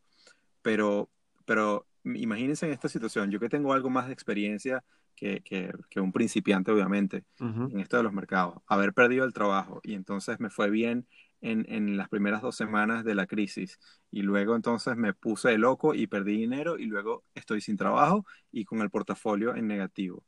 [0.62, 1.10] Pero,
[1.46, 4.84] pero imagínense en esta situación, yo que tengo algo más de experiencia
[5.16, 5.42] que,
[5.90, 8.56] que, un principiante, obviamente, en esto de los mercados.
[8.68, 11.08] Haber perdido el trabajo y entonces me fue bien
[11.42, 13.80] en, en, las primeras dos semanas de la crisis
[14.12, 18.26] y luego entonces me puse de loco y perdí dinero y luego estoy sin trabajo
[18.52, 20.24] y con el portafolio en negativo,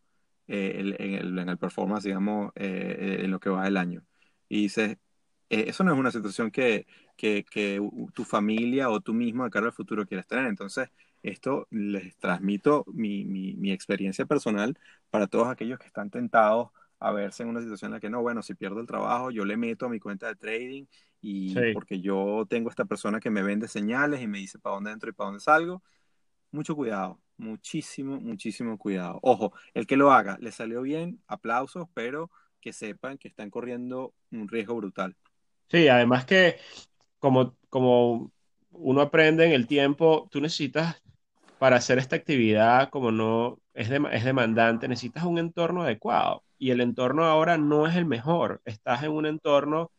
[0.48, 4.04] eh, en, el, en, el, performance, digamos, eh, en lo que va del año.
[4.48, 4.98] Y dices,
[5.50, 7.46] eh, eso no es una situación que, que,
[8.14, 10.46] tu familia o tú mismo de cara al futuro quieres tener.
[10.46, 10.90] Entonces,
[11.24, 14.78] esto les transmito mi, mi, experiencia personal
[15.10, 16.70] para todos aquellos que están tentados
[17.00, 19.46] a verse en una situación en la que no, bueno, si pierdo el trabajo, yo
[19.46, 20.86] le meto a mi cuenta de trading
[21.22, 24.92] y porque yo tengo esta persona que me vende señales y me dice para dónde
[24.92, 25.84] entro y para dónde salgo.
[26.52, 29.20] Mucho cuidado, muchísimo, muchísimo cuidado.
[29.22, 32.32] Ojo, el que lo haga, le salió bien, aplausos, pero
[32.62, 35.16] que sepan que están corriendo un riesgo brutal.
[35.70, 36.58] Sí, además que
[37.20, 38.32] como, como
[38.72, 41.02] uno aprende en el tiempo, tú necesitas
[41.60, 46.44] para hacer esta actividad, como no es, es demandante, necesitas un entorno adecuado.
[46.60, 48.62] Y el entorno ahora no es el mejor.
[48.66, 49.92] Estás en un entorno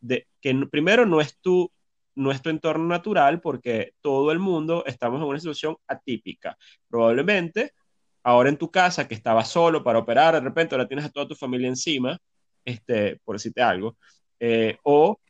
[0.00, 1.70] de, que primero no es tu
[2.16, 6.56] no es tu entorno natural porque todo el mundo estamos en una situación atípica.
[6.88, 7.72] Probablemente
[8.24, 11.28] ahora en tu casa que estabas solo para operar, de repente ahora tienes a toda
[11.28, 12.18] tu familia encima,
[12.64, 13.96] este, por decirte algo,
[14.40, 15.20] eh, o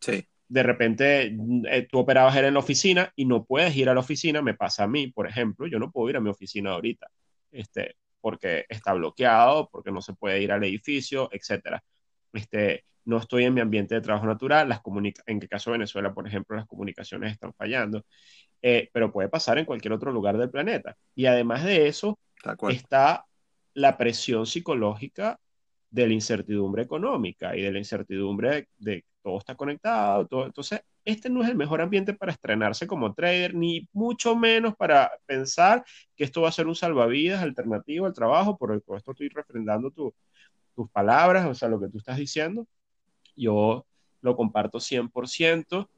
[0.48, 1.36] de repente
[1.70, 4.84] eh, tú operabas en la oficina y no puedes ir a la oficina, me pasa
[4.84, 7.08] a mí, por ejemplo, yo no puedo ir a mi oficina ahorita,
[7.50, 11.82] este, porque está bloqueado, porque no se puede ir al edificio, etcétera.
[12.32, 14.80] Este, no estoy en mi ambiente de trabajo natural, las
[15.26, 18.04] en el caso de Venezuela, por ejemplo, las comunicaciones están fallando,
[18.60, 20.96] eh, pero puede pasar en cualquier otro lugar del planeta.
[21.14, 22.18] Y además de eso,
[22.68, 23.24] está
[23.74, 25.38] la presión psicológica
[25.90, 30.26] de la incertidumbre económica y de la incertidumbre de, que todo está conectado.
[30.26, 30.46] Todo.
[30.46, 35.12] Entonces, este no es el mejor ambiente para estrenarse como trader, ni mucho menos para
[35.26, 35.84] pensar
[36.16, 40.90] que esto va a ser un salvavidas alternativo al trabajo, por esto estoy refrendando tus
[40.90, 42.66] palabras, o sea, lo que tú estás diciendo.
[43.36, 43.86] Yo
[44.22, 45.88] lo comparto 100%.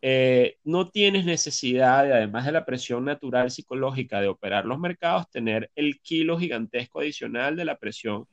[0.00, 5.28] Eh, no tienes necesidad, de, además de la presión natural psicológica de operar los mercados,
[5.30, 8.26] tener el kilo gigantesco adicional de la presión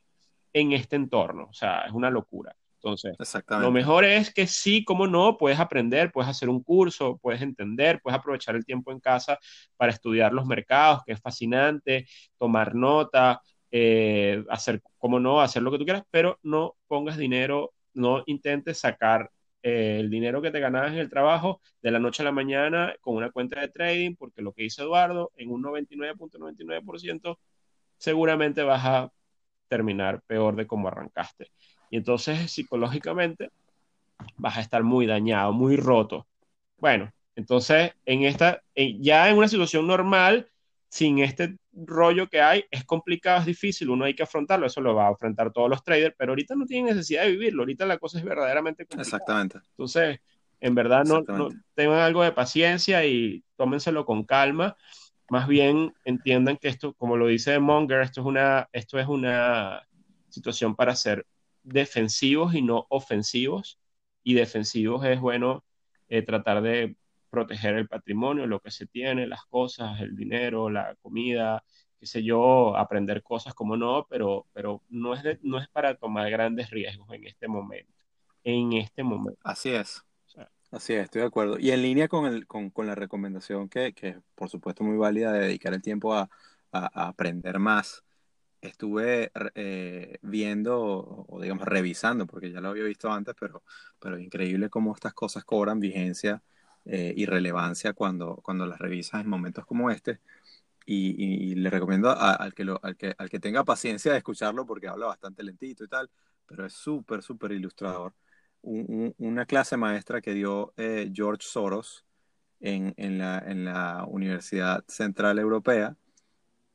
[0.53, 1.47] en este entorno.
[1.49, 2.55] O sea, es una locura.
[2.85, 3.17] Entonces,
[3.49, 7.99] lo mejor es que sí, como no, puedes aprender, puedes hacer un curso, puedes entender,
[7.99, 9.39] puedes aprovechar el tiempo en casa
[9.75, 12.05] para estudiar los mercados, que es fascinante,
[12.37, 13.41] tomar nota,
[13.71, 18.79] eh, hacer, como no, hacer lo que tú quieras, pero no pongas dinero, no intentes
[18.79, 19.31] sacar
[19.63, 22.95] eh, el dinero que te ganabas en el trabajo de la noche a la mañana
[23.01, 27.39] con una cuenta de trading, porque lo que dice Eduardo, en un 99.99%,
[27.97, 29.11] seguramente vas a
[29.67, 31.51] terminar peor de como arrancaste.
[31.89, 33.49] Y entonces psicológicamente
[34.37, 36.27] vas a estar muy dañado, muy roto.
[36.77, 40.47] Bueno, entonces en esta, ya en una situación normal,
[40.89, 44.95] sin este rollo que hay, es complicado, es difícil, uno hay que afrontarlo, eso lo
[44.95, 47.97] va a enfrentar todos los traders, pero ahorita no tienen necesidad de vivirlo, ahorita la
[47.97, 49.17] cosa es verdaderamente complicada.
[49.17, 49.59] Exactamente.
[49.71, 50.19] Entonces,
[50.61, 54.77] en verdad, no, no tengan algo de paciencia y tómenselo con calma
[55.29, 59.87] más bien entiendan que esto, como lo dice Monger, esto es una, esto es una
[60.29, 61.25] situación para ser
[61.63, 63.79] defensivos y no ofensivos.
[64.23, 65.63] Y defensivos es bueno
[66.09, 66.95] eh, tratar de
[67.29, 71.63] proteger el patrimonio, lo que se tiene, las cosas, el dinero, la comida,
[71.99, 76.29] qué sé yo, aprender cosas como no, pero, pero no, es no es para tomar
[76.29, 77.93] grandes riesgos en este momento.
[78.43, 79.39] En este momento.
[79.43, 80.05] Así es.
[80.71, 81.57] Así es, estoy de acuerdo.
[81.57, 85.31] Y en línea con, el, con, con la recomendación que, que, por supuesto, muy válida
[85.31, 86.29] de dedicar el tiempo a,
[86.71, 88.03] a, aprender más,
[88.59, 93.63] estuve eh, viendo o, digamos, revisando, porque ya lo había visto antes, pero,
[93.99, 96.43] pero increíble cómo estas cosas cobran vigencia
[96.85, 100.19] eh, y relevancia cuando, cuando las revisas en momentos como este.
[100.87, 104.65] Y, y le recomiendo al, que lo, al, que, al que tenga paciencia de escucharlo,
[104.67, 106.09] porque habla bastante lentito y tal,
[106.45, 108.13] pero es súper, súper ilustrador
[108.65, 112.03] una clase maestra que dio eh, George Soros
[112.59, 115.95] en, en, la, en, la, Universidad Central Europea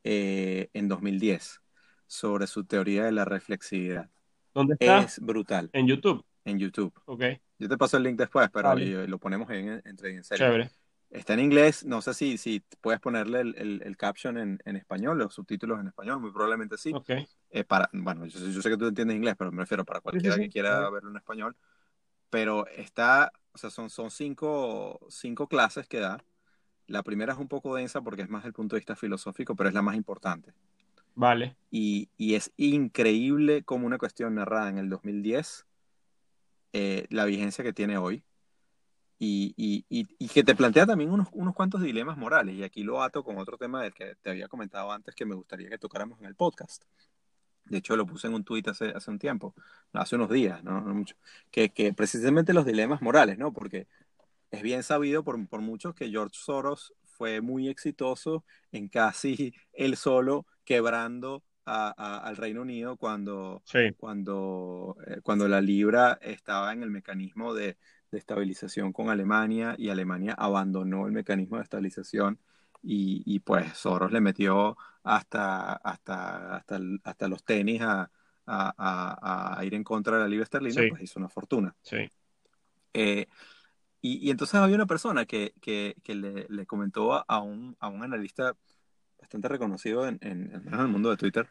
[0.04, 1.60] eh, en 2010
[2.06, 4.08] sobre su teoría de la reflexividad.
[4.54, 5.00] ¿Dónde está?
[5.00, 5.70] Es brutal.
[5.72, 6.24] En YouTube.
[6.50, 6.92] En YouTube.
[7.06, 7.22] Ok.
[7.58, 10.68] Yo te paso el link después, pero lo ponemos en, en serio.
[11.10, 15.18] Está en inglés, no sé si, si puedes ponerle el, el, caption en, en, español,
[15.18, 16.92] los subtítulos en español, muy probablemente sí.
[16.94, 17.26] Okay.
[17.50, 20.48] Eh, para, bueno, yo, sé que tú entiendes inglés, pero me refiero para cualquiera que
[20.48, 21.56] quiera verlo en español
[22.30, 26.24] pero está, o sea, son, son cinco, cinco clases que da.
[26.86, 29.68] La primera es un poco densa porque es más del punto de vista filosófico, pero
[29.68, 30.54] es la más importante.
[31.14, 31.56] Vale.
[31.70, 35.66] Y, y es increíble como una cuestión narrada en el 2010,
[36.72, 38.24] eh, la vigencia que tiene hoy.
[39.22, 39.54] Y,
[39.88, 42.54] y, que te plantea también unos, unos cuantos dilemas morales.
[42.54, 45.34] Y aquí lo ato con otro tema del que te había comentado antes que me
[45.34, 46.84] gustaría que tocáramos en el podcast.
[47.66, 49.54] De hecho, lo puse en un tuit hace, hace un tiempo,
[49.92, 50.80] hace unos días, ¿no?
[50.80, 51.16] mucho,
[51.50, 53.52] que, que, precisamente los dilemas morales, ¿no?
[53.52, 53.86] Porque
[54.50, 59.96] es bien sabido por, por muchos que George Soros fue muy exitoso en casi él
[59.96, 63.62] solo quebrando a, al Reino Unido cuando,
[63.96, 67.76] cuando, eh, cuando la libra estaba en el mecanismo de,
[68.10, 72.38] de estabilización con Alemania y Alemania abandonó el mecanismo de estabilización
[72.82, 78.10] y, y pues Soros le metió hasta, hasta, hasta, hasta los tenis a,
[78.46, 81.74] a, a, ir en contra de la libra esterlina, pues hizo una fortuna.
[81.82, 82.10] Sí.
[82.92, 83.26] Eh,
[84.00, 87.88] y, y, entonces había una persona que, que, que le, le, comentó a un, a
[87.88, 88.56] un analista
[89.20, 91.48] bastante reconocido en, en, en el mundo de Twitter,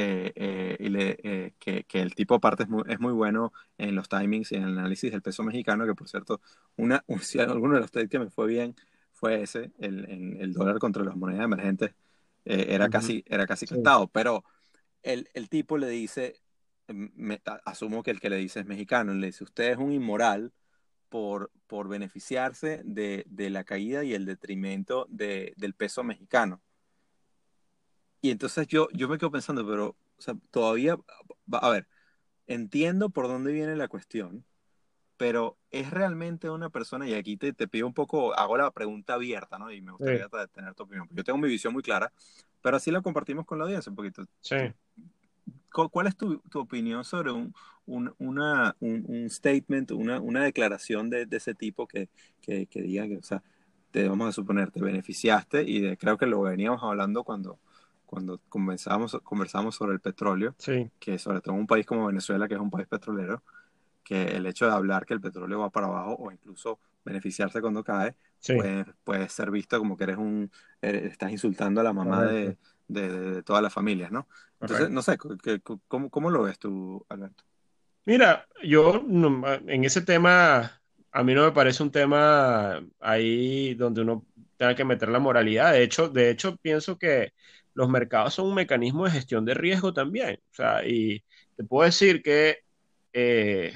[0.00, 3.52] eh, eh, y le, eh, que, que, el tipo aparte es muy, es muy, bueno
[3.78, 6.40] en los timings y en el análisis del peso mexicano, que por cierto,
[6.76, 8.76] una, un, si alguno de los trades que me fue bien
[9.12, 11.94] fue ese, el, el, el dólar contra las monedas emergentes,
[12.44, 12.92] era, uh -huh.
[12.92, 13.74] casi, era casi sí.
[13.74, 14.44] cantado, pero
[15.02, 16.40] el, el, tipo le dice,
[16.86, 20.52] me, asumo que el que le dice es mexicano, le dice, usted es un inmoral
[21.08, 26.62] por, por beneficiarse de, de la caída y el detrimento de, del peso mexicano.
[28.20, 30.98] Y entonces yo, yo me quedo pensando, pero o sea, todavía,
[31.52, 31.86] a ver,
[32.46, 34.44] entiendo por dónde viene la cuestión,
[35.16, 39.14] pero es realmente una persona, y aquí te, te pido un poco, hago la pregunta
[39.14, 39.70] abierta, ¿no?
[39.70, 40.30] Y me gustaría sí.
[40.54, 41.08] tener tu opinión.
[41.12, 42.12] Yo tengo mi visión muy clara,
[42.62, 44.24] pero así la compartimos con la audiencia un poquito.
[44.40, 44.56] Sí.
[45.70, 47.54] ¿Cuál es tu, tu opinión sobre un,
[47.86, 52.08] un, una, un, un statement, una, una declaración de, de, ese tipo que,
[52.40, 53.42] que, que diga que, o sea,
[53.92, 57.60] te vamos a suponer, te beneficiaste y de, creo que lo veníamos hablando cuando,
[58.08, 60.90] cuando conversábamos, conversamos sobre el petróleo, sí.
[60.98, 63.42] que sobre todo en un país como Venezuela, que es un país petrolero,
[64.02, 67.84] que el hecho de hablar que el petróleo va para abajo o incluso beneficiarse cuando
[67.84, 68.56] cae, sí.
[68.56, 70.50] puede, puede, ser visto como que eres un,
[70.80, 72.56] eres, estás insultando a la mamá de,
[72.88, 74.26] de, de, todas las familias, ¿no?
[74.58, 75.18] Entonces, no sé,
[75.86, 77.44] ¿cómo, ¿cómo, lo ves tú, Alberto?
[78.06, 80.80] Mira, yo en ese tema,
[81.12, 84.24] a mí no me parece un tema ahí donde uno
[84.56, 85.72] tenga que meter la moralidad.
[85.72, 87.32] De hecho, de hecho pienso que
[87.78, 90.40] los mercados son un mecanismo de gestión de riesgo también.
[90.50, 91.22] O sea, y
[91.56, 92.58] te puedo decir que
[93.12, 93.72] eh,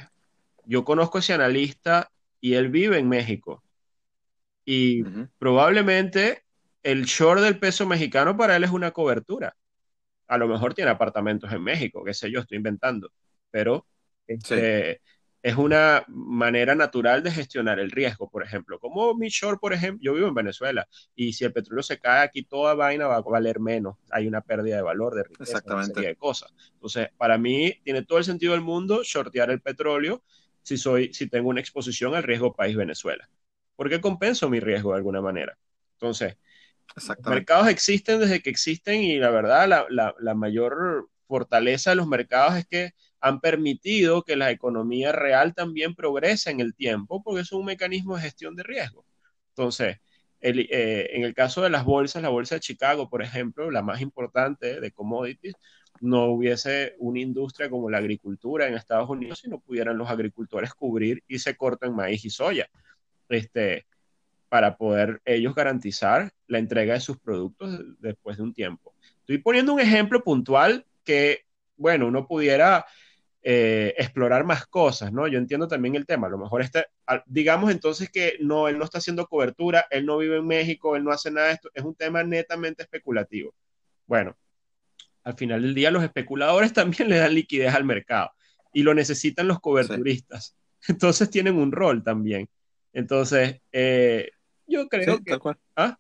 [0.65, 3.63] yo conozco a ese analista y él vive en México.
[4.65, 5.29] Y uh -huh.
[5.39, 6.43] probablemente
[6.83, 9.55] el short del peso mexicano para él es una cobertura.
[10.27, 13.09] A lo mejor tiene apartamentos en México, qué sé yo, estoy inventando.
[13.53, 13.87] Pero
[14.27, 15.01] este, sí.
[15.43, 18.79] Es una manera natural de gestionar el riesgo, por ejemplo.
[18.79, 22.23] Como mi short, por ejemplo, yo vivo en Venezuela y si el petróleo se cae
[22.23, 23.97] aquí, toda vaina va a valer menos.
[24.11, 26.01] Hay una pérdida de valor, de riqueza, Exactamente.
[26.01, 26.53] de cosas.
[26.75, 30.23] Entonces, para mí, tiene todo el sentido del mundo shortear el petróleo
[30.63, 33.29] si, soy, si tengo una exposición al riesgo país Venezuela.
[33.75, 35.59] Porque compenso mi riesgo de alguna manera.
[35.95, 36.37] Entonces,
[37.25, 42.07] mercados existen desde que existen y la verdad, la, la, la mayor fortaleza de los
[42.07, 42.93] mercados es que
[43.23, 48.17] han permitido que la economía real también progrese en el tiempo, porque es un mecanismo
[48.17, 49.07] de gestión de riesgo.
[49.51, 49.99] Entonces,
[50.41, 53.81] el, eh, en el caso de las bolsas, la bolsa de Chicago, por ejemplo, la
[53.81, 55.55] más importante de commodities,
[56.01, 60.75] no hubiese una industria como la agricultura en Estados Unidos si no pudieran los agricultores
[60.75, 62.69] cubrir y se cortan maíz y soya,
[63.29, 63.87] este,
[64.49, 68.97] para poder ellos garantizar la entrega de sus productos después de un tiempo.
[69.21, 71.45] Estoy poniendo un ejemplo puntual que,
[71.77, 72.85] bueno, uno pudiera
[73.45, 75.27] eh, explorar más cosas, ¿no?
[75.27, 76.87] Yo entiendo también el tema, a lo mejor este,
[77.27, 81.03] digamos entonces que no, él no está haciendo cobertura, él no vive en México, él
[81.03, 83.53] no hace nada de esto, es un tema netamente especulativo.
[84.07, 84.37] Bueno,
[85.25, 88.31] al final del día los especuladores también le dan liquidez al mercado
[88.73, 90.57] y lo necesitan los coberturistas.
[90.79, 90.93] Sí.
[90.93, 92.49] Entonces tienen un rol también.
[92.93, 94.31] Entonces, eh,
[94.67, 95.39] yo creo sí, que...
[95.77, 95.99] ¿Ah?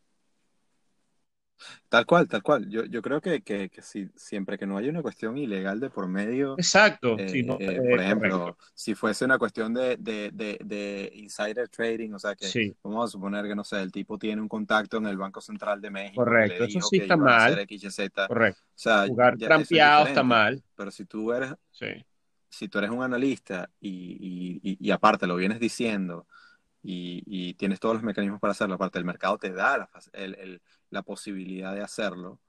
[1.89, 2.69] Tal cual, tal cual.
[2.69, 5.91] Yo, yo creo que, que, que si, siempre que no haya una cuestión ilegal de
[5.91, 6.55] por medio.
[6.59, 7.19] Exacto.
[7.19, 8.65] Eh, sí, no, eh, por ejemplo, correcto.
[8.75, 12.75] si fuese una cuestión de, de, de, de, insider trading, o sea que sí.
[12.83, 15.81] vamos a suponer que no sé, el tipo tiene un contacto en el Banco Central
[15.81, 16.25] de México.
[16.25, 17.67] Correcto, eso sí está mal.
[18.29, 18.61] Correcto.
[18.63, 20.63] O sea, Jugar trampeado está mal.
[20.75, 21.55] Pero si tú eres.
[21.71, 22.05] Sí.
[22.49, 26.27] Si tú eres un analista y, y, y, y aparte lo vienes diciendo.
[26.83, 28.75] Y, y, tienes todos los mecanismos para hacerlo.
[28.75, 32.40] Aparte, el mercado te da la, el, el, la posibilidad de hacerlo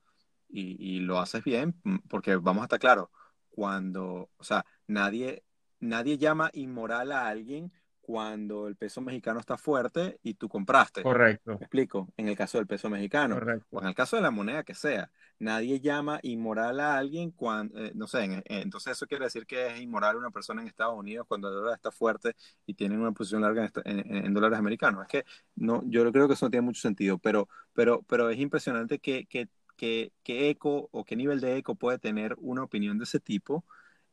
[0.47, 3.09] y, y, lo haces bien, mm, porque vamos a estar claros,
[3.49, 5.43] cuando, o sea, nadie,
[5.79, 7.71] nadie llama inmoral a alguien
[8.03, 11.01] cuando el peso mexicano está fuerte y tú compraste.
[11.01, 11.51] Correcto.
[11.51, 12.09] ¿Me explico?
[12.17, 13.35] En el caso del peso mexicano.
[13.35, 13.65] Correcto.
[13.71, 15.09] O en el caso de la moneda que sea.
[15.39, 19.45] Nadie llama inmoral a alguien cuando, eh, no sé, en, eh, entonces eso quiere decir
[19.45, 22.35] que es inmoral una persona en Estados Unidos cuando el dólar está fuerte
[22.65, 25.03] y tienen una posición larga en, en, en, dólares americanos.
[25.03, 25.25] Es que
[25.55, 29.25] no, yo creo que eso no tiene mucho sentido, pero, pero, pero es impresionante que,
[29.27, 29.47] que,
[29.77, 33.63] que, que eco o qué nivel de eco puede tener una opinión de ese tipo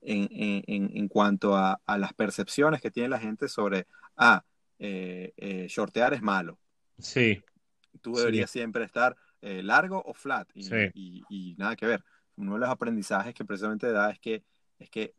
[0.02, 0.28] en,
[0.66, 3.86] en, en cuanto a, a, las percepciones que tiene la gente sobre,
[4.16, 4.44] ah,
[4.78, 6.58] eh, eh, shortear es malo.
[6.98, 7.42] Sí.
[8.00, 8.60] Tú deberías sí.
[8.60, 10.74] siempre estar eh, largo o flat y, sí.
[10.94, 12.04] y, y, nada que ver.
[12.36, 14.42] Uno de los aprendizajes que precisamente da es que,
[14.78, 15.14] es que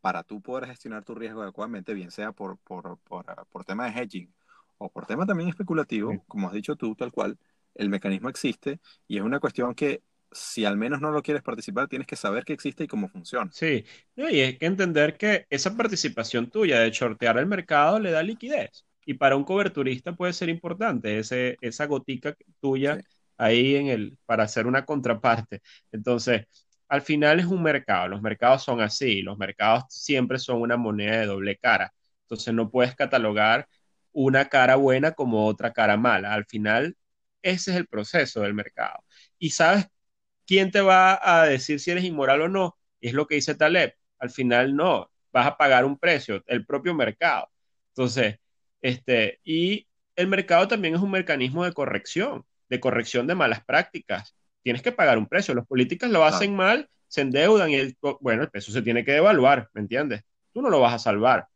[0.00, 4.32] para tú poder gestionar tu riesgo adecuadamente, bien sea por, por, por, tema de hedging
[4.78, 7.38] o por tema también especulativo, como has dicho tú, tal cual,
[7.74, 10.02] el mecanismo existe y es una cuestión que
[10.36, 13.52] si al menos no lo quieres participar, tienes que saber que existe y cómo funciona.
[13.52, 13.84] Sí,
[14.16, 18.84] y hay que entender que esa participación tuya de shortear el mercado le da liquidez.
[19.06, 23.00] Y para un coberturista puede ser importante ese, esa gotica tuya
[23.38, 25.62] ahí en el, para hacer una contraparte.
[25.92, 26.46] Entonces,
[26.88, 31.20] al final es un mercado, los mercados son así, los mercados siempre son una moneda
[31.20, 31.92] de doble cara.
[32.22, 33.68] Entonces no puedes catalogar
[34.12, 36.32] una cara buena como otra cara mala.
[36.34, 36.96] Al final,
[37.42, 38.98] ese es el proceso del mercado.
[39.38, 39.86] Y sabes
[40.46, 42.76] quién te va a decir si eres inmoral o no.
[43.00, 43.94] Es lo que dice Taleb.
[44.18, 47.48] Al final no, vas a pagar un precio, el propio mercado.
[47.88, 48.38] Entonces,
[48.80, 54.34] este, y el mercado también es un mecanismo de corrección, de corrección de malas prácticas.
[54.62, 55.54] Tienes que pagar un precio.
[55.54, 59.12] Los políticos lo hacen mal, se endeudan y el, bueno, el peso se tiene que
[59.12, 60.22] devaluar, ¿me entiendes?
[60.52, 61.46] Tú no lo vas a salvar.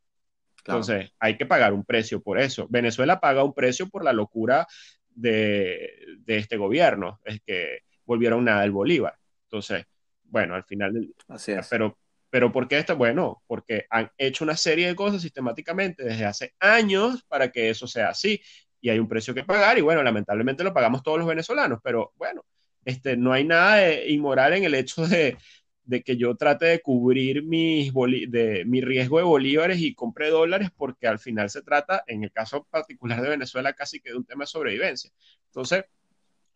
[0.59, 2.67] Entonces, hay que pagar un precio por eso.
[2.69, 4.67] Venezuela paga un precio por la locura
[5.09, 7.19] de, de este gobierno.
[7.25, 7.81] Es que
[8.11, 9.17] volvieron nada el Bolívar.
[9.45, 9.85] Entonces,
[10.25, 11.69] bueno, al final, Así es.
[11.69, 11.97] pero,
[12.29, 12.97] pero ¿por qué esto?
[12.97, 17.87] Bueno, porque han hecho una serie de cosas sistemáticamente desde hace años para que eso
[17.87, 18.43] sea así
[18.81, 22.13] y hay un precio que pagar y bueno, lamentablemente lo pagamos todos los venezolanos, pero
[22.17, 22.45] bueno,
[22.85, 25.37] este, no hay nada inmoral en el hecho de,
[25.85, 30.71] de que yo trate de cubrir mis de, mi riesgo de bolívares y compre dólares
[30.77, 34.25] porque al final se trata, en el caso particular de Venezuela, casi que de un
[34.25, 35.13] tema de sobrevivencia.
[35.47, 35.85] Entonces,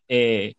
[0.09, 0.55] eh,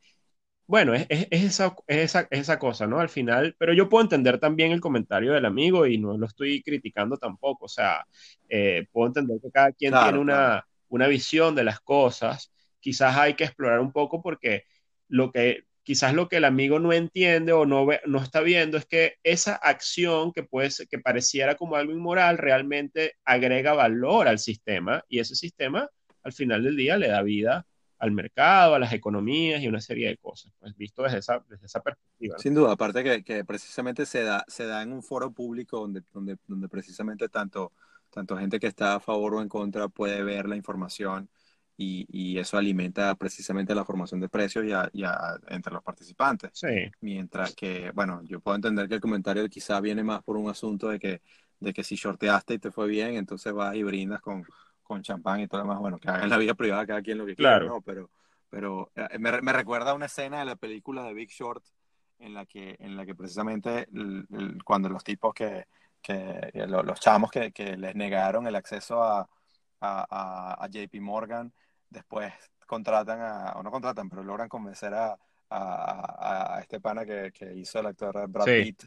[0.66, 2.98] bueno, es, esa, esa, cosa, ¿no?
[2.98, 6.62] Al final, pero yo puedo entender también el comentario del amigo y no lo estoy
[6.62, 8.04] criticando tampoco, o sea,
[8.48, 13.34] eh, puedo entender que cada quien tiene una, una visión de las cosas, quizás hay
[13.34, 14.64] que explorar un poco porque
[15.08, 18.86] lo que quizás lo que el amigo no entiende o no, no está viendo es
[18.86, 25.04] que esa acción que, puede que pareciera como algo inmoral realmente agrega valor al sistema
[25.08, 25.88] y ese sistema
[26.24, 27.66] al final del día le da vida
[27.98, 31.66] al mercado, a las economías y una serie de cosas, pues visto desde esa, desde
[31.66, 32.38] esa perspectiva.
[32.38, 36.02] Sin duda, aparte que, que, precisamente se da, se da en un foro público donde,
[36.12, 37.72] donde, donde precisamente tanto,
[38.10, 41.30] tanto gente que está a favor o en contra puede ver la información
[41.78, 46.50] y, y eso alimenta precisamente la formación de precios ya, ya entre los participantes.
[46.54, 46.90] Sí.
[47.00, 50.88] Mientras que, bueno, yo puedo entender que el comentario quizá viene más por un asunto
[50.88, 51.22] de que,
[51.60, 54.44] de que si shorteaste y te fue bien, entonces vas y brindas con
[54.86, 57.26] con champán y todo lo demás, bueno, que haga la vida privada cada quien lo
[57.26, 57.80] que quiera, ¿no?
[57.80, 58.10] Pero,
[58.48, 61.64] pero eh, me, me, recuerda una escena de la película de Big Short
[62.18, 63.88] en la que, en la que precisamente
[64.64, 65.66] cuando los tipos que,
[66.00, 69.28] que los, chamos que, que, les negaron el acceso a,
[69.80, 71.52] a, a, JP Morgan,
[71.90, 72.32] después
[72.66, 75.18] contratan a, o no contratan, pero logran convencer a,
[75.50, 78.84] a, este pana que, que, hizo el actor Brad Pitt.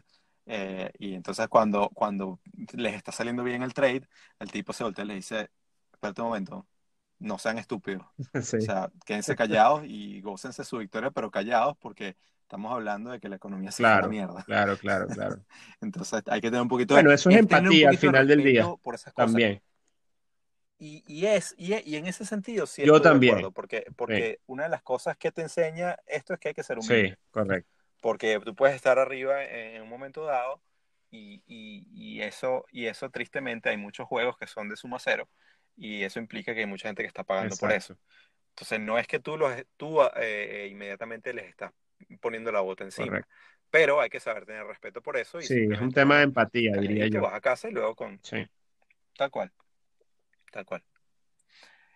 [0.52, 2.39] Eh, y entonces cuando, cuando
[2.74, 4.08] les está saliendo bien el trade,
[4.39, 5.52] el tipo se voltea y le dice,
[6.00, 6.66] espérate un momento,
[7.20, 8.06] no sean estúpidos.
[8.34, 13.30] O sea, quédense callados y gócense su victoria, pero callados porque estamos hablando de que
[13.30, 14.43] la economía se claro, la mierda.
[14.43, 15.43] Claro, claro, claro.
[15.82, 17.16] Entonces hay que tener un poquito bueno, de...
[17.16, 18.66] Bueno, eso es empatía al final del día.
[18.82, 19.32] Por esas cosas.
[19.32, 19.62] También.
[20.82, 23.52] Y, y, es, y, y, en ese sentido sí Yo también.
[23.52, 26.80] porque, porque una de las cosas que te enseña esto es que hay que ser
[26.80, 27.10] humilde.
[27.10, 27.70] Sí, correcto.
[28.02, 30.62] Porque tú puedes estar arriba en un momento dado
[31.12, 35.28] y, y, eso, y eso tristemente hay muchos juegos que son de suma cero
[35.80, 37.98] y eso implica que hay mucha gente que está pagando por eso.
[38.50, 41.72] Entonces, no es que tú, los, tú ah, eh, inmediatamente les estás
[42.20, 43.26] poniendo la bota encima,
[43.70, 45.40] pero hay que saber tener respeto por eso.
[45.40, 47.22] Y sí, es un tema de empatía, diría yo.
[47.22, 48.20] vas a casa y luego con...
[48.22, 48.46] Sí.
[49.16, 49.52] Tal cual,
[50.52, 50.84] tal cual.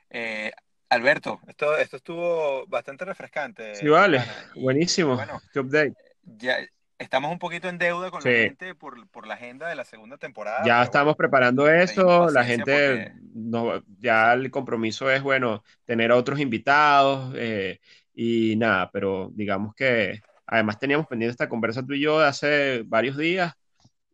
[0.09, 0.51] Eh,
[0.89, 3.75] Alberto, esto, esto estuvo bastante refrescante.
[3.75, 4.21] Sí, vale,
[4.55, 5.15] buenísimo.
[5.15, 5.93] Bueno, update.
[6.21, 6.57] Ya,
[7.03, 10.17] estamos un poquito en deuda con la gente por, por, la agenda de la segunda
[10.17, 10.63] temporada.
[10.65, 16.39] Ya estamos preparando eso, la gente, no, ya el compromiso es, bueno, tener a otros
[16.39, 17.79] invitados eh,
[18.13, 22.83] y nada, pero digamos que además teníamos pendiente esta conversa tú y yo de hace
[22.85, 23.53] varios días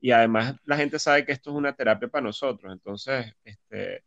[0.02, 4.04] y además la gente sabe que esto es una terapia para nosotros, entonces, este...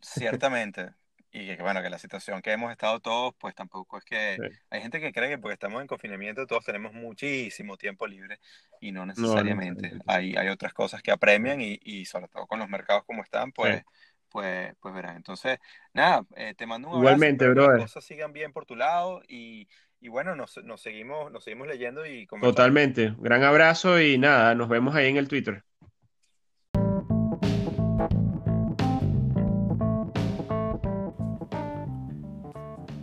[0.00, 0.97] Ciertamente
[1.30, 4.38] y que bueno, que la situación que hemos estado todos, pues tampoco es que
[4.70, 8.38] hay gente que cree que porque estamos en confinamiento todos tenemos muchísimo tiempo libre
[8.80, 9.92] y no necesariamente.
[10.06, 13.52] hay, hay otras cosas que apremian y, y, sobre todo con los mercados como están,
[13.52, 13.84] pues,
[14.30, 15.16] pues, pues verás.
[15.16, 15.58] Entonces,
[15.92, 17.14] nada, eh, te mando un abrazo.
[17.16, 19.68] Igualmente, Que las cosas sigan bien por tu lado y,
[20.00, 23.14] y bueno, nos, nos, seguimos, nos seguimos leyendo y Totalmente.
[23.18, 25.62] Gran abrazo y nada, nos vemos ahí en el Twitter.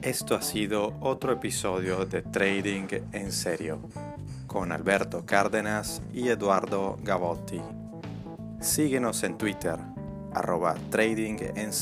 [0.05, 3.79] Esto ha sido otro episodio de Trading en Serio
[4.45, 7.59] con Alberto Cárdenas y Eduardo Gavotti.
[8.61, 9.79] Síguenos en Twitter,
[10.31, 11.73] arroba Trading en